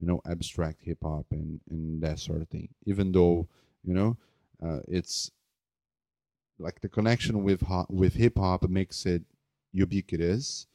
you 0.00 0.06
know 0.06 0.20
abstract 0.28 0.82
hip 0.82 0.98
hop 1.02 1.26
and 1.30 1.60
and 1.70 2.02
that 2.02 2.18
sort 2.18 2.42
of 2.42 2.48
thing. 2.48 2.68
Even 2.86 3.12
though 3.12 3.46
you 3.84 3.94
know 3.94 4.16
uh, 4.64 4.80
it's 4.88 5.30
like 6.58 6.80
the 6.80 6.88
connection 6.88 7.42
with 7.42 7.62
with 7.88 8.14
hip 8.14 8.38
hop 8.38 8.68
makes 8.68 9.06
it 9.06 9.22
ubiquitous 9.72 10.66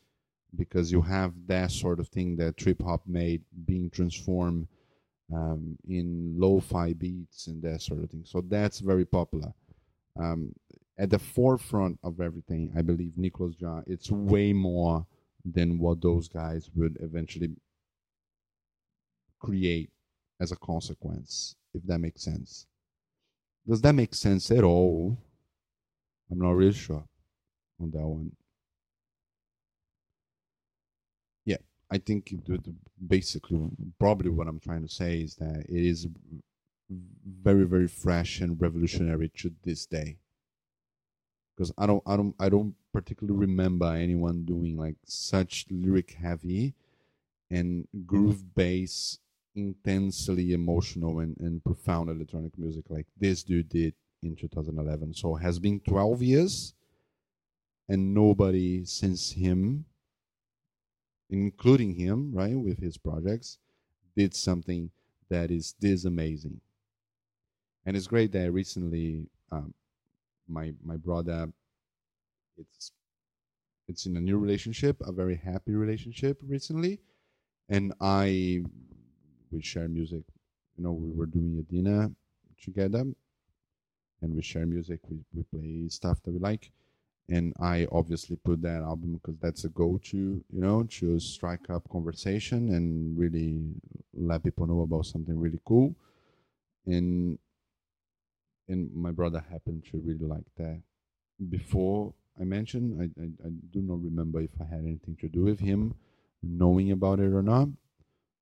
because 0.56 0.92
you 0.92 1.02
have 1.02 1.34
that 1.48 1.72
sort 1.72 2.00
of 2.00 2.08
thing 2.08 2.36
that 2.38 2.58
trip 2.58 2.82
hop 2.82 3.02
made 3.06 3.44
being 3.66 3.90
transformed 3.90 4.68
um, 5.34 5.78
in 5.88 6.34
lo-fi 6.38 6.94
beats 6.94 7.48
and 7.48 7.62
that 7.62 7.82
sort 7.82 8.04
of 8.04 8.10
thing. 8.10 8.24
So 8.26 8.42
that's 8.42 8.80
very 8.80 9.06
popular. 9.06 9.54
Um, 10.20 10.54
at 11.00 11.10
the 11.10 11.18
forefront 11.18 11.98
of 12.04 12.20
everything. 12.20 12.72
I 12.78 12.82
believe 12.82 13.18
Nicolas 13.18 13.56
Jaar. 13.56 13.84
It's 13.88 14.12
way 14.12 14.52
more 14.54 15.08
than 15.46 15.80
what 15.80 16.02
those 16.02 16.28
guys 16.28 16.70
would 16.76 16.98
eventually 17.00 17.56
create 19.40 19.90
as 20.42 20.52
a 20.52 20.58
consequence, 20.58 21.56
if 21.74 21.82
that 21.86 22.00
makes 22.00 22.22
sense. 22.22 22.68
Does 23.68 23.82
that 23.82 23.94
make 23.94 24.14
sense 24.14 24.52
at 24.52 24.64
all? 24.64 25.18
I'm 26.30 26.40
not 26.40 26.52
really 26.52 26.74
sure 26.74 27.06
on 27.82 27.92
that 27.92 28.06
one. 28.06 28.32
Yeah, 31.46 31.58
I 31.90 31.98
think 31.98 32.34
basically, 33.08 33.70
probably 34.00 34.30
what 34.30 34.48
I'm 34.48 34.60
trying 34.60 34.82
to 34.82 34.94
say 34.94 35.22
is 35.22 35.36
that 35.36 35.66
it 35.70 35.86
is 35.86 36.08
very, 36.90 37.64
very 37.64 37.88
fresh 37.88 38.42
and 38.42 38.62
revolutionary 38.62 39.32
to 39.38 39.52
this 39.64 39.86
day. 39.86 40.18
Because 41.60 41.74
I 41.78 41.88
don't, 41.88 42.02
I 42.08 42.16
don't, 42.16 42.36
I 42.40 42.48
don't 42.48 42.74
particularly 42.94 43.38
remember 43.38 43.94
anyone 43.94 44.46
doing 44.46 44.78
like 44.78 44.96
such 45.04 45.66
lyric 45.70 46.12
heavy 46.14 46.74
and 47.52 47.86
groove 48.06 48.56
bass 48.56 49.20
intensely 49.56 50.54
emotional 50.54 51.20
and, 51.20 51.36
and 51.42 51.62
profound 51.62 52.10
electronic 52.10 52.58
music 52.58 52.86
like 52.88 53.08
this 53.20 53.44
dude 53.44 53.68
did 53.68 53.94
in 54.24 54.38
2011. 54.38 55.14
So 55.16 55.36
it 55.36 55.42
has 55.42 55.60
been 55.60 55.82
12 55.82 56.22
years 56.24 56.74
and 57.90 58.14
nobody 58.14 58.86
since 58.86 59.34
him, 59.34 59.84
including 61.30 61.96
him, 61.96 62.32
right, 62.34 62.58
with 62.58 62.80
his 62.80 62.98
projects, 62.98 63.58
did 64.16 64.34
something 64.34 64.92
that 65.28 65.52
is 65.52 65.76
this 65.82 66.06
amazing. 66.06 66.62
And 67.86 67.98
it's 67.98 68.08
great 68.08 68.32
that 68.32 68.50
recently 68.54 69.28
um, 69.52 69.74
my 70.50 70.74
my 70.84 70.98
brother 70.98 71.50
it's 72.58 72.92
it's 73.88 74.06
in 74.06 74.18
a 74.18 74.22
new 74.22 74.38
relationship, 74.38 75.02
a 75.02 75.12
very 75.12 75.36
happy 75.36 75.74
relationship 75.74 76.40
recently, 76.48 77.00
and 77.70 77.94
I 78.02 78.64
we 79.52 79.62
share 79.62 79.90
music. 79.90 80.24
You 80.78 80.84
know, 80.84 80.94
we 80.94 81.12
were 81.12 81.26
doing 81.28 81.58
a 81.60 81.74
dinner 81.74 82.12
together, 82.62 83.06
and 84.22 84.36
we 84.36 84.42
share 84.42 84.66
music. 84.66 85.00
We 85.10 85.18
we 85.34 85.44
play 85.44 85.88
stuff 85.90 86.22
that 86.24 86.32
we 86.32 86.40
like, 86.40 86.72
and 87.30 87.54
I 87.60 87.88
obviously 87.92 88.38
put 88.38 88.62
that 88.64 88.82
album 88.82 89.14
because 89.16 89.38
that's 89.40 89.66
a 89.66 89.70
go-to. 89.70 90.18
You 90.18 90.62
know, 90.62 90.84
to 90.84 91.20
strike 91.20 91.70
up 91.70 91.90
conversation 91.90 92.74
and 92.76 93.18
really 93.18 93.60
let 94.14 94.44
people 94.44 94.68
know 94.68 94.82
about 94.82 95.06
something 95.06 95.40
really 95.40 95.60
cool, 95.66 95.96
and 96.86 97.40
and 98.70 98.94
my 98.96 99.12
brother 99.12 99.44
happened 99.52 99.84
to 99.92 99.98
really 99.98 100.26
like 100.26 100.46
that. 100.58 100.82
Before 101.50 102.14
I 102.40 102.44
mentioned, 102.44 103.02
I, 103.02 103.22
I, 103.22 103.26
I 103.48 103.50
do 103.72 103.82
not 103.82 104.02
remember 104.02 104.42
if 104.42 104.52
I 104.62 104.64
had 104.64 104.86
anything 104.86 105.18
to 105.22 105.28
do 105.28 105.44
with 105.44 105.60
him 105.60 105.96
knowing 106.42 106.92
about 106.92 107.20
it 107.20 107.34
or 107.34 107.44
not 107.44 107.68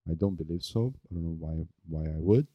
I 0.09 0.13
don't 0.13 0.35
believe 0.35 0.63
so. 0.63 0.93
I 1.11 1.13
don't 1.13 1.23
know 1.23 1.37
why 1.39 1.65
why 1.87 2.09
I 2.09 2.17
would, 2.17 2.47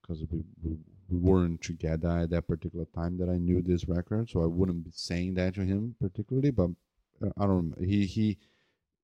because 0.00 0.22
uh, 0.22 0.26
we, 0.30 0.44
we 0.62 0.76
we 1.08 1.18
weren't 1.18 1.62
together 1.62 2.08
at 2.08 2.30
that 2.30 2.46
particular 2.46 2.86
time 2.94 3.18
that 3.18 3.28
I 3.28 3.36
knew 3.36 3.62
this 3.62 3.88
record, 3.88 4.28
so 4.30 4.42
I 4.42 4.46
wouldn't 4.46 4.84
be 4.84 4.90
saying 4.92 5.34
that 5.34 5.54
to 5.54 5.64
him 5.64 5.94
particularly. 6.00 6.50
But 6.50 6.70
uh, 7.24 7.30
I 7.38 7.46
don't. 7.46 7.74
He 7.80 8.06
he 8.06 8.38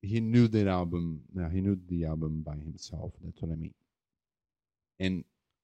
he 0.01 0.19
knew 0.19 0.47
that 0.47 0.67
album. 0.67 1.21
Yeah, 1.35 1.49
he 1.49 1.61
knew 1.61 1.77
the 1.89 2.05
album 2.05 2.43
by 2.45 2.55
himself. 2.55 3.13
That's 3.23 3.41
what 3.41 3.51
I 3.51 3.55
mean. 3.55 3.73
And 4.99 5.23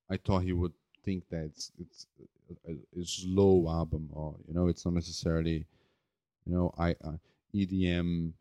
I 0.09 0.17
thought 0.17 0.43
he 0.43 0.53
would 0.53 0.73
think 1.03 1.23
that 1.29 1.45
it's 1.45 1.71
it's 1.79 2.07
a, 2.67 2.73
a 2.99 3.05
slow 3.05 3.67
album, 3.69 4.09
or 4.13 4.35
you 4.47 4.53
know, 4.53 4.67
it's 4.67 4.85
not 4.85 4.93
necessarily, 4.93 5.65
you 6.45 6.53
know, 6.53 6.73
I 6.77 6.91
uh, 7.03 7.17
EDM 7.53 8.33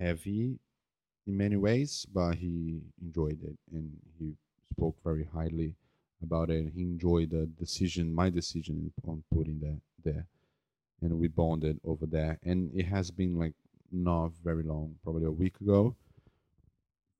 heavy 0.00 0.58
in 1.26 1.36
many 1.36 1.56
ways, 1.56 2.06
but 2.12 2.34
he 2.34 2.80
enjoyed 3.00 3.38
it 3.42 3.56
and 3.72 3.90
he 4.18 4.34
spoke 4.72 4.96
very 5.04 5.28
highly 5.32 5.74
about 6.22 6.50
it. 6.50 6.72
He 6.74 6.82
enjoyed 6.82 7.30
the 7.30 7.46
decision, 7.58 8.14
my 8.14 8.30
decision 8.30 8.92
on 9.06 9.22
putting 9.34 9.60
that 9.60 9.80
there, 10.04 10.26
and 11.00 11.18
we 11.18 11.28
bonded 11.28 11.80
over 11.84 12.06
there. 12.06 12.38
And 12.42 12.70
it 12.74 12.86
has 12.86 13.10
been 13.10 13.38
like 13.38 13.54
not 13.90 14.32
very 14.42 14.62
long, 14.62 14.96
probably 15.02 15.26
a 15.26 15.30
week 15.30 15.60
ago, 15.60 15.94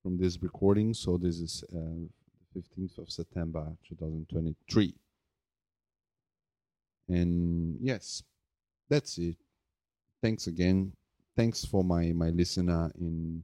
from 0.02 0.18
this 0.18 0.42
recording. 0.42 0.94
So 0.94 1.16
this 1.16 1.38
is 1.40 1.64
uh, 1.74 2.07
15th 2.57 2.99
of 2.99 3.11
September 3.11 3.67
2023. 3.88 4.95
And 7.09 7.79
yes, 7.81 8.23
that's 8.88 9.19
it. 9.19 9.37
Thanks 10.23 10.47
again. 10.47 10.93
Thanks 11.37 11.65
for 11.65 11.83
my 11.83 12.12
my 12.12 12.31
listener 12.31 12.93
in 13.01 13.43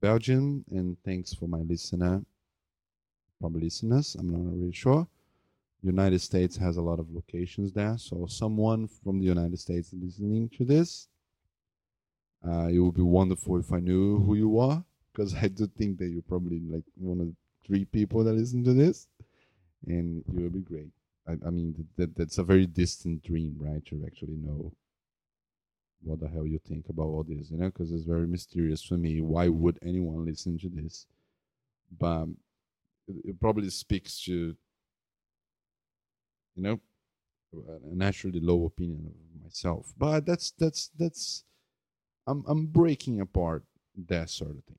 Belgium, 0.00 0.64
and 0.70 0.96
thanks 1.04 1.34
for 1.34 1.48
my 1.48 1.60
listener, 1.60 2.22
probably 3.40 3.62
listeners. 3.62 4.14
I'm 4.18 4.30
not 4.30 4.52
really 4.54 4.72
sure. 4.72 5.06
United 5.82 6.20
States 6.20 6.56
has 6.56 6.76
a 6.76 6.82
lot 6.82 6.98
of 6.98 7.10
locations 7.14 7.72
there, 7.72 7.96
so 7.98 8.26
someone 8.26 8.88
from 8.88 9.18
the 9.18 9.24
United 9.24 9.58
States 9.58 9.90
listening 9.92 10.48
to 10.50 10.64
this, 10.64 11.08
uh, 12.46 12.68
it 12.68 12.78
would 12.78 12.94
be 12.94 13.02
wonderful 13.02 13.58
if 13.58 13.72
I 13.72 13.80
knew 13.80 14.18
who 14.20 14.34
you 14.34 14.58
are, 14.58 14.84
because 15.12 15.34
I 15.34 15.48
do 15.48 15.66
think 15.66 15.98
that 15.98 16.08
you're 16.08 16.22
probably 16.22 16.60
like 16.60 16.84
one 16.96 17.20
of 17.20 17.28
three 17.66 17.84
people 17.84 18.22
that 18.24 18.34
listen 18.34 18.62
to 18.64 18.72
this, 18.72 19.08
and 19.86 20.22
it 20.28 20.40
would 20.40 20.52
be 20.52 20.60
great. 20.60 20.92
I, 21.28 21.32
I 21.46 21.50
mean, 21.50 21.88
that, 21.96 22.14
that's 22.16 22.38
a 22.38 22.44
very 22.44 22.66
distant 22.66 23.22
dream, 23.24 23.56
right? 23.58 23.84
To 23.86 24.04
actually 24.06 24.36
know 24.36 24.72
what 26.02 26.20
the 26.20 26.28
hell 26.28 26.46
you 26.46 26.60
think 26.60 26.88
about 26.88 27.04
all 27.04 27.24
this, 27.26 27.50
you 27.50 27.58
know, 27.58 27.66
because 27.66 27.90
it's 27.90 28.04
very 28.04 28.26
mysterious 28.28 28.82
for 28.82 28.96
me. 28.96 29.20
Why 29.20 29.48
would 29.48 29.78
anyone 29.82 30.24
listen 30.24 30.58
to 30.58 30.68
this? 30.68 31.06
But 31.98 32.26
it, 33.08 33.16
it 33.30 33.40
probably 33.40 33.70
speaks 33.70 34.22
to, 34.24 34.56
you 36.54 36.62
know, 36.62 36.80
a 37.52 37.94
naturally 37.94 38.40
low 38.40 38.66
opinion 38.66 39.06
of 39.06 39.42
myself. 39.42 39.92
But 39.98 40.26
that's 40.26 40.52
that's 40.52 40.90
that's, 40.98 41.44
I'm 42.26 42.44
I'm 42.46 42.66
breaking 42.66 43.20
apart 43.20 43.64
that 44.08 44.30
sort 44.30 44.50
of 44.50 44.64
thing. 44.64 44.78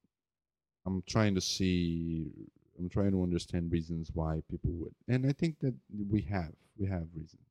I'm 0.86 1.04
trying 1.06 1.36
to 1.36 1.41
see. 1.41 2.28
I'm 2.77 2.89
trying 2.89 3.11
to 3.11 3.23
understand 3.23 3.71
reasons 3.71 4.11
why 4.13 4.41
people 4.49 4.71
would, 4.73 4.93
and 5.07 5.25
I 5.25 5.31
think 5.31 5.59
that 5.61 5.73
we 6.09 6.21
have 6.23 6.51
we 6.77 6.87
have 6.87 7.07
reasons. 7.15 7.41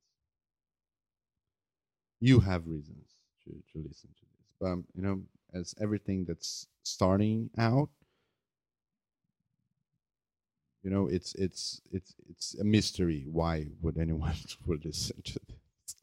You 2.21 2.41
have 2.41 2.67
reasons 2.67 3.15
to, 3.45 3.51
to 3.51 3.87
listen 3.87 4.11
to 4.17 4.25
this. 4.25 4.47
But 4.61 4.67
um, 4.67 4.85
you 4.95 5.03
know, 5.03 5.23
as 5.53 5.75
everything 5.81 6.25
that's 6.25 6.67
starting 6.83 7.51
out, 7.59 7.91
you 10.83 10.91
know, 10.91 11.09
it's 11.09 11.35
it's 11.35 11.81
it's 11.93 12.15
it's 12.31 12.55
a 12.55 12.65
mystery. 12.65 13.27
Why 13.31 13.67
would 13.83 13.99
anyone 13.99 14.35
would 14.67 14.85
listen 14.85 15.21
to 15.23 15.41
this? 15.49 15.97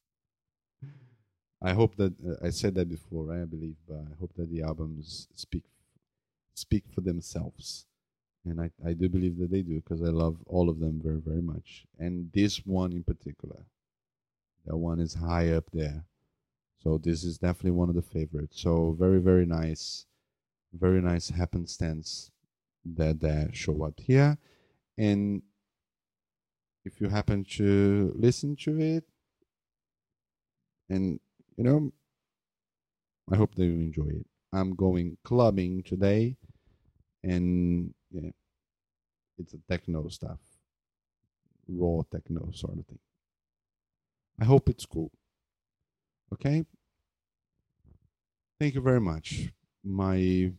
I 1.62 1.72
hope 1.72 1.96
that 1.96 2.14
uh, 2.28 2.46
I 2.46 2.50
said 2.50 2.76
that 2.76 2.90
before, 2.90 3.24
right? 3.26 3.42
I 3.42 3.46
believe, 3.46 3.78
but 3.88 3.96
I 3.96 4.16
hope 4.20 4.34
that 4.36 4.52
the 4.52 4.62
albums 4.62 5.30
speak 5.34 5.64
speak 6.56 6.84
for 6.94 7.02
themselves, 7.02 7.86
and 8.46 8.62
I 8.62 8.72
I 8.86 8.94
do 8.94 9.10
believe 9.10 9.38
that 9.40 9.52
they 9.52 9.62
do 9.62 9.82
because 9.82 10.02
I 10.02 10.12
love 10.12 10.38
all 10.48 10.70
of 10.70 10.80
them 10.80 11.02
very 11.04 11.20
very 11.20 11.42
much, 11.42 11.86
and 12.00 12.32
this 12.34 12.66
one 12.66 12.92
in 12.92 13.04
particular, 13.04 13.66
that 14.66 14.78
one 14.78 15.00
is 15.00 15.14
high 15.16 15.52
up 15.52 15.66
there 15.72 16.06
so 16.84 16.98
this 16.98 17.24
is 17.24 17.38
definitely 17.38 17.72
one 17.72 17.88
of 17.88 17.96
the 17.96 18.02
favorites. 18.02 18.60
So 18.60 18.96
very, 19.00 19.20
very 19.22 19.46
nice, 19.46 20.06
very 20.74 21.02
nice 21.02 21.30
happenstance 21.30 22.30
that 22.84 23.22
that 23.22 23.56
show 23.56 23.84
up 23.84 24.00
here. 24.02 24.38
And 24.98 25.44
if 26.84 27.00
you 27.00 27.08
happen 27.08 27.46
to 27.52 28.12
listen 28.18 28.58
to 28.58 28.82
it, 28.82 29.06
and 30.90 31.22
you 31.56 31.64
know, 31.64 31.94
I 33.32 33.38
hope 33.38 33.56
that 33.56 33.64
you 33.64 33.72
enjoy 33.72 34.10
it. 34.10 34.26
I'm 34.52 34.76
going 34.76 35.18
clubbing 35.24 35.84
today, 35.84 36.36
and 37.24 37.94
yeah, 38.14 38.30
it's 39.38 39.54
a 39.54 39.58
techno 39.70 40.08
stuff, 40.08 40.40
raw 41.68 42.02
techno 42.12 42.50
sort 42.54 42.80
of 42.80 42.86
thing. 42.86 43.00
I 44.40 44.46
hope 44.46 44.70
it's 44.70 44.86
cool. 44.86 45.12
Okay. 46.34 46.66
Thank 48.60 48.76
you 48.76 48.82
very 48.82 49.02
much, 49.02 49.52
my 49.84 50.52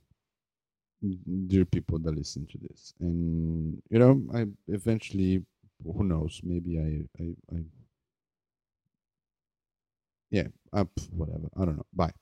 dear 1.47 1.65
people 1.65 1.99
that 1.99 2.15
listen 2.15 2.47
to 2.47 2.59
this. 2.59 2.95
And 3.01 3.81
you 3.91 3.99
know, 3.99 4.23
I 4.35 4.47
eventually, 4.69 5.45
who 5.85 6.05
knows? 6.05 6.41
Maybe 6.43 6.79
I, 6.79 7.23
I, 7.23 7.57
I 7.57 7.61
yeah, 10.31 10.49
up, 10.73 10.91
whatever. 11.13 11.49
I 11.57 11.65
don't 11.65 11.77
know. 11.77 11.87
Bye. 11.93 12.13